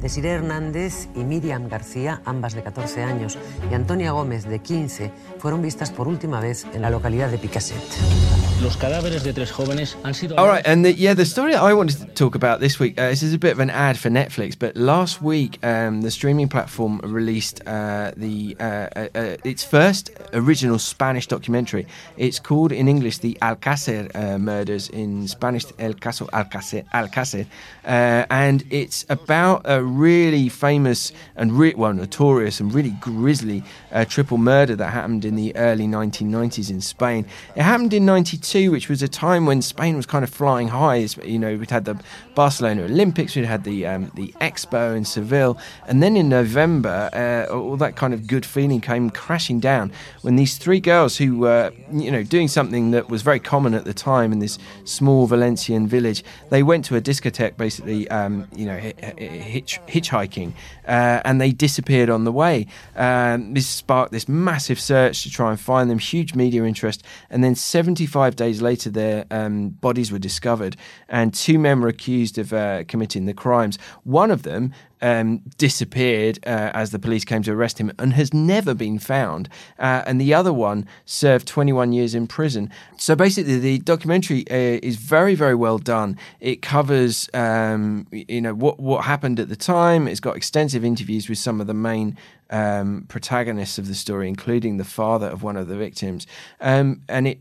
Desiree 0.00 0.30
Hernández 0.30 1.08
y 1.14 1.24
Miriam 1.24 1.68
García, 1.68 2.22
ambas 2.24 2.54
de 2.54 2.62
14 2.62 3.02
años, 3.02 3.38
y 3.70 3.74
Antonia 3.74 4.12
Gómez, 4.12 4.44
de 4.48 4.58
15, 4.60 5.10
fueron 5.38 5.60
vistas 5.62 5.90
por 5.90 6.08
última 6.08 6.40
vez 6.40 6.66
en 6.72 6.82
la 6.82 6.90
localidad 6.90 7.30
de 7.30 7.38
Picassent. 7.38 7.82
Los 8.62 8.76
cadáveres 8.76 9.24
de 9.24 9.32
tres 9.32 9.52
jóvenes 9.52 9.96
han 10.04 10.12
sido. 10.12 10.36
All 10.38 10.46
right, 10.46 10.66
and 10.66 10.84
the, 10.84 10.92
yeah, 10.92 11.14
the 11.14 11.24
story 11.24 11.54
I 11.54 11.72
wanted 11.72 11.98
to 11.98 12.06
talk 12.14 12.34
about 12.34 12.60
this 12.60 12.78
week. 12.78 12.98
Uh, 12.98 13.08
this 13.08 13.22
is 13.22 13.32
a 13.32 13.38
bit 13.38 13.52
of 13.52 13.58
an 13.58 13.70
ad 13.70 13.96
for 13.96 14.10
Netflix, 14.10 14.54
but 14.58 14.76
last 14.76 15.22
week 15.22 15.58
um, 15.62 16.02
the 16.02 16.10
streaming 16.10 16.46
platform 16.46 17.00
released 17.02 17.62
uh, 17.66 18.12
the 18.18 18.56
uh, 18.60 18.64
uh, 18.94 19.08
uh 19.14 19.36
its 19.44 19.64
first 19.64 20.10
original 20.34 20.78
Spanish 20.78 21.26
documentary. 21.26 21.86
It's 22.18 22.38
called 22.38 22.70
in 22.70 22.86
English 22.86 23.18
the 23.18 23.38
Alcácer 23.40 24.10
uh, 24.14 24.36
murders, 24.36 24.90
in 24.90 25.26
Spanish 25.26 25.64
El 25.78 25.94
Caso 25.94 26.26
Alcácer, 26.26 26.84
Alcácer 26.92 27.46
and 27.84 28.62
it's 28.70 29.06
about 29.08 29.62
a 29.64 29.82
really 29.98 30.48
famous 30.48 31.12
and 31.36 31.52
re- 31.52 31.74
well 31.76 31.92
notorious 31.92 32.60
and 32.60 32.72
really 32.72 32.90
grisly 33.00 33.62
triple 34.08 34.38
murder 34.38 34.76
that 34.76 34.90
happened 34.90 35.24
in 35.24 35.36
the 35.36 35.54
early 35.56 35.86
1990s 35.86 36.70
in 36.70 36.80
Spain. 36.80 37.26
It 37.56 37.62
happened 37.62 37.92
in 37.92 38.06
92, 38.06 38.70
which 38.70 38.88
was 38.88 39.02
a 39.02 39.08
time 39.08 39.46
when 39.46 39.62
Spain 39.62 39.96
was 39.96 40.06
kind 40.06 40.24
of 40.24 40.30
flying 40.30 40.68
high. 40.68 41.06
You 41.22 41.38
know, 41.38 41.56
we'd 41.56 41.70
had 41.70 41.84
the 41.84 42.00
Barcelona 42.34 42.84
Olympics, 42.84 43.36
we'd 43.36 43.44
had 43.44 43.64
the 43.64 43.86
um, 43.86 44.10
the 44.14 44.32
Expo 44.40 44.96
in 44.96 45.04
Seville, 45.04 45.58
and 45.86 46.02
then 46.02 46.16
in 46.16 46.28
November, 46.28 47.10
uh, 47.12 47.52
all 47.52 47.76
that 47.76 47.96
kind 47.96 48.14
of 48.14 48.26
good 48.26 48.46
feeling 48.46 48.80
came 48.80 49.10
crashing 49.10 49.60
down 49.60 49.92
when 50.22 50.36
these 50.36 50.58
three 50.58 50.80
girls 50.80 51.16
who 51.16 51.38
were, 51.38 51.72
you 51.92 52.10
know, 52.10 52.22
doing 52.22 52.48
something 52.48 52.90
that 52.90 53.08
was 53.08 53.22
very 53.22 53.40
common 53.40 53.74
at 53.74 53.84
the 53.84 53.94
time 53.94 54.32
in 54.32 54.38
this 54.38 54.58
small 54.84 55.26
Valencian 55.26 55.86
village, 55.86 56.22
they 56.50 56.62
went 56.62 56.84
to 56.86 56.96
a 56.96 57.00
discotheque, 57.00 57.56
basically, 57.56 58.08
um, 58.10 58.46
you 58.54 58.66
know, 58.66 58.76
hitch, 58.76 59.79
hitchhiking, 59.88 60.52
uh, 60.86 61.20
and 61.24 61.40
they 61.40 61.52
disappeared 61.52 62.10
on 62.10 62.24
the 62.24 62.32
way. 62.32 62.66
Um, 62.96 63.54
this 63.54 63.66
sparked 63.66 64.12
this 64.12 64.28
massive 64.28 64.80
search 64.80 65.22
to 65.22 65.30
try 65.30 65.50
and 65.50 65.60
find 65.60 65.90
them, 65.90 65.98
huge 65.98 66.34
media 66.34 66.64
interest, 66.64 67.02
and 67.28 67.42
then 67.42 67.54
75 67.54 68.36
days 68.36 68.62
later, 68.62 68.90
their 68.90 69.26
um, 69.30 69.70
bodies 69.70 70.12
were 70.12 70.18
discovered, 70.18 70.76
and 71.08 71.34
two 71.34 71.58
men 71.58 71.80
were 71.80 71.88
accused 71.88 72.38
of 72.38 72.52
uh, 72.52 72.84
committing 72.84 73.26
the 73.26 73.34
crimes. 73.34 73.78
One 74.04 74.30
of 74.30 74.42
them 74.42 74.72
um, 75.02 75.38
disappeared 75.58 76.38
uh, 76.46 76.70
as 76.74 76.90
the 76.90 76.98
police 76.98 77.24
came 77.24 77.42
to 77.42 77.52
arrest 77.52 77.78
him 77.78 77.92
and 77.98 78.12
has 78.14 78.32
never 78.34 78.74
been 78.74 78.98
found. 78.98 79.48
Uh, 79.78 80.02
and 80.06 80.20
the 80.20 80.34
other 80.34 80.52
one 80.52 80.86
served 81.04 81.46
21 81.46 81.92
years 81.92 82.14
in 82.14 82.26
prison. 82.26 82.70
So 82.96 83.14
basically, 83.14 83.58
the 83.58 83.78
documentary 83.78 84.48
uh, 84.50 84.80
is 84.82 84.96
very, 84.96 85.34
very 85.34 85.54
well 85.54 85.78
done. 85.78 86.16
It 86.40 86.62
covers, 86.62 87.28
um, 87.34 88.06
you 88.12 88.40
know, 88.40 88.54
what 88.54 88.78
what 88.80 89.04
happened 89.04 89.40
at 89.40 89.48
the 89.48 89.56
time. 89.56 90.08
It's 90.08 90.20
got 90.20 90.36
extensive 90.36 90.84
interviews 90.84 91.28
with 91.28 91.38
some 91.38 91.60
of 91.60 91.66
the 91.66 91.74
main 91.74 92.16
um, 92.50 93.06
protagonists 93.08 93.78
of 93.78 93.86
the 93.86 93.94
story, 93.94 94.28
including 94.28 94.76
the 94.76 94.84
father 94.84 95.26
of 95.26 95.42
one 95.42 95.56
of 95.56 95.68
the 95.68 95.76
victims. 95.76 96.26
Um, 96.60 97.02
and 97.08 97.26
it 97.26 97.38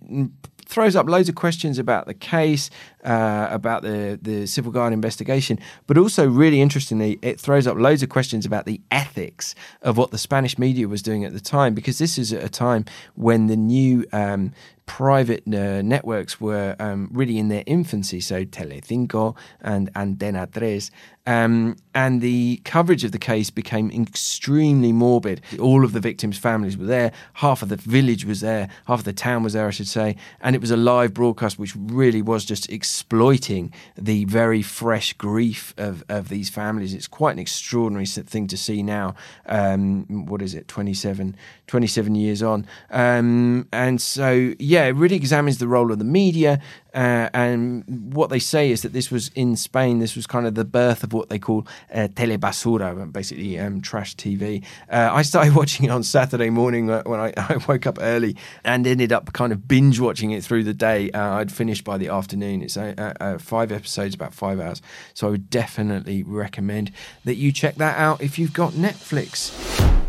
throws 0.69 0.95
up 0.95 1.09
loads 1.09 1.27
of 1.27 1.35
questions 1.35 1.79
about 1.79 2.05
the 2.05 2.13
case, 2.13 2.69
uh, 3.03 3.47
about 3.49 3.81
the, 3.81 4.19
the 4.21 4.45
civil 4.45 4.71
guard 4.71 4.93
investigation, 4.93 5.57
but 5.87 5.97
also, 5.97 6.27
really 6.27 6.61
interestingly, 6.61 7.17
it 7.23 7.39
throws 7.39 7.65
up 7.65 7.75
loads 7.75 8.03
of 8.03 8.09
questions 8.09 8.45
about 8.45 8.65
the 8.65 8.79
ethics 8.91 9.55
of 9.81 9.97
what 9.97 10.11
the 10.11 10.17
Spanish 10.17 10.59
media 10.59 10.87
was 10.87 11.01
doing 11.01 11.25
at 11.25 11.33
the 11.33 11.39
time, 11.39 11.73
because 11.73 11.97
this 11.97 12.19
is 12.19 12.31
at 12.31 12.43
a 12.43 12.49
time 12.49 12.85
when 13.15 13.47
the 13.47 13.57
new 13.57 14.05
um, 14.13 14.53
private 14.89 15.43
uh, 15.45 15.83
networks 15.83 16.41
were 16.41 16.75
um, 16.79 17.09
really 17.11 17.37
in 17.37 17.47
their 17.47 17.63
infancy, 17.67 18.19
so 18.19 18.43
Telecinco 18.43 19.37
and 19.61 19.93
Antena 19.93 20.51
Tres. 20.51 20.89
Um, 21.29 21.75
and 21.93 22.21
the 22.21 22.59
coverage 22.65 23.03
of 23.03 23.11
the 23.11 23.19
case 23.19 23.51
became 23.51 23.91
extremely 23.91 24.91
morbid. 24.91 25.41
All 25.59 25.85
of 25.85 25.93
the 25.93 25.99
victims' 25.99 26.39
families 26.39 26.75
were 26.75 26.87
there, 26.87 27.11
half 27.33 27.61
of 27.61 27.69
the 27.69 27.75
village 27.75 28.25
was 28.25 28.41
there, 28.41 28.67
half 28.87 28.99
of 28.99 29.05
the 29.05 29.13
town 29.13 29.43
was 29.43 29.53
there, 29.53 29.67
I 29.67 29.69
should 29.69 29.87
say. 29.87 30.15
And 30.41 30.55
it 30.55 30.59
was 30.59 30.71
a 30.71 30.77
live 30.77 31.13
broadcast 31.13 31.59
which 31.59 31.75
really 31.75 32.23
was 32.23 32.45
just 32.45 32.67
exploiting 32.71 33.71
the 33.95 34.25
very 34.25 34.63
fresh 34.63 35.13
grief 35.13 35.75
of, 35.77 36.03
of 36.09 36.29
these 36.29 36.49
families. 36.49 36.95
It's 36.95 37.07
quite 37.07 37.33
an 37.33 37.39
extraordinary 37.39 38.07
thing 38.07 38.47
to 38.47 38.57
see 38.57 38.81
now. 38.81 39.13
Um, 39.45 40.25
what 40.25 40.41
is 40.41 40.55
it, 40.55 40.67
27, 40.67 41.35
27 41.67 42.15
years 42.15 42.41
on? 42.41 42.65
Um, 42.89 43.67
and 43.71 44.01
so, 44.01 44.55
yeah, 44.57 44.78
it 44.85 44.95
really 44.95 45.15
examines 45.15 45.57
the 45.57 45.67
role 45.67 45.91
of 45.91 45.99
the 45.99 46.05
media, 46.05 46.61
uh, 46.93 47.29
and 47.33 47.83
what 48.13 48.29
they 48.29 48.39
say 48.39 48.71
is 48.71 48.81
that 48.81 48.93
this 48.93 49.11
was 49.11 49.29
in 49.35 49.55
Spain, 49.55 49.99
this 49.99 50.15
was 50.15 50.25
kind 50.25 50.47
of 50.47 50.55
the 50.55 50.65
birth 50.65 51.03
of 51.03 51.13
what 51.13 51.29
they 51.29 51.37
call 51.37 51.67
uh, 51.93 52.07
telebasura, 52.13 53.11
basically 53.11 53.59
um, 53.59 53.81
trash 53.81 54.15
TV. 54.15 54.63
Uh, 54.91 55.09
I 55.11 55.21
started 55.21 55.55
watching 55.55 55.85
it 55.85 55.89
on 55.89 56.03
Saturday 56.03 56.49
morning 56.49 56.87
when 56.87 57.19
I, 57.19 57.33
I, 57.37 57.57
woke 57.67 57.85
up 57.85 57.97
early 58.01 58.35
and 58.63 58.87
ended 58.87 59.11
up 59.11 59.33
kind 59.33 59.51
of 59.53 59.67
binge 59.67 59.99
watching 59.99 60.31
it 60.31 60.43
through 60.43 60.63
the 60.63 60.73
day. 60.73 61.11
Uh, 61.11 61.35
I'd 61.35 61.51
finished 61.51 61.83
by 61.83 61.97
the 61.97 62.07
afternoon. 62.07 62.63
It's 62.63 62.77
uh, 62.77 63.13
uh, 63.19 63.37
five 63.37 63.71
episodes, 63.71 64.15
about 64.15 64.33
five 64.33 64.59
hours. 64.59 64.81
So 65.13 65.27
I 65.27 65.31
would 65.31 65.49
definitely 65.49 66.23
recommend 66.23 66.91
that 67.25 67.35
you 67.35 67.51
check 67.51 67.75
that 67.75 67.97
out 67.97 68.21
if 68.21 68.39
you've 68.39 68.53
got 68.53 68.73
Netflix. 68.73 70.08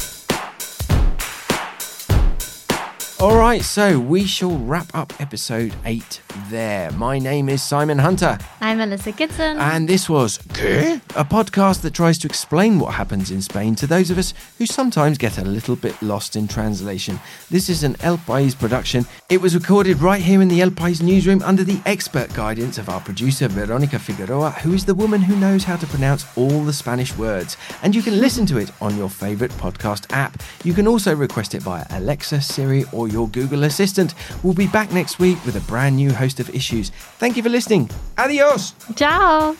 All 3.20 3.36
right, 3.36 3.62
so 3.62 3.98
we 3.98 4.24
shall 4.24 4.56
wrap 4.56 4.94
up 4.94 5.12
episode 5.20 5.74
8 5.84 6.22
there. 6.48 6.90
My 6.92 7.18
name 7.18 7.50
is 7.50 7.62
Simon 7.62 7.98
Hunter, 7.98 8.38
I'm 8.62 8.78
Melissa 8.78 9.12
Kitson. 9.12 9.58
and 9.58 9.86
this 9.86 10.08
was 10.08 10.38
¿Qué? 10.54 11.02
a 11.16 11.24
podcast 11.24 11.82
that 11.82 11.92
tries 11.92 12.16
to 12.18 12.26
explain 12.26 12.78
what 12.80 12.94
happens 12.94 13.30
in 13.30 13.42
Spain 13.42 13.74
to 13.74 13.86
those 13.86 14.10
of 14.10 14.16
us 14.16 14.32
who 14.56 14.64
sometimes 14.64 15.18
get 15.18 15.36
a 15.36 15.44
little 15.44 15.76
bit 15.76 16.00
lost 16.00 16.34
in 16.34 16.48
translation. 16.48 17.20
This 17.50 17.68
is 17.68 17.84
an 17.84 17.96
El 18.00 18.16
País 18.16 18.58
production. 18.58 19.04
It 19.28 19.42
was 19.42 19.54
recorded 19.54 20.00
right 20.00 20.22
here 20.22 20.40
in 20.40 20.48
the 20.48 20.62
El 20.62 20.70
País 20.70 21.02
newsroom 21.02 21.42
under 21.42 21.62
the 21.62 21.78
expert 21.84 22.32
guidance 22.32 22.78
of 22.78 22.88
our 22.88 23.00
producer 23.00 23.48
Veronica 23.48 23.98
Figueroa, 23.98 24.52
who 24.62 24.72
is 24.72 24.86
the 24.86 24.94
woman 24.94 25.20
who 25.20 25.36
knows 25.36 25.64
how 25.64 25.76
to 25.76 25.86
pronounce 25.88 26.24
all 26.38 26.64
the 26.64 26.72
Spanish 26.72 27.14
words. 27.18 27.58
And 27.82 27.94
you 27.94 28.00
can 28.00 28.18
listen 28.18 28.46
to 28.46 28.56
it 28.56 28.70
on 28.80 28.96
your 28.96 29.10
favorite 29.10 29.52
podcast 29.52 30.06
app. 30.10 30.42
You 30.64 30.72
can 30.72 30.88
also 30.88 31.14
request 31.14 31.54
it 31.54 31.60
via 31.62 31.84
Alexa, 31.90 32.40
Siri, 32.40 32.84
or 32.92 33.09
your 33.10 33.28
Google 33.28 33.64
Assistant. 33.64 34.14
We'll 34.42 34.54
be 34.54 34.66
back 34.66 34.92
next 34.92 35.18
week 35.18 35.44
with 35.44 35.56
a 35.56 35.60
brand 35.62 35.96
new 35.96 36.12
host 36.12 36.40
of 36.40 36.54
issues. 36.54 36.90
Thank 37.18 37.36
you 37.36 37.42
for 37.42 37.48
listening. 37.48 37.90
Adios. 38.16 38.74
Ciao. 38.96 39.56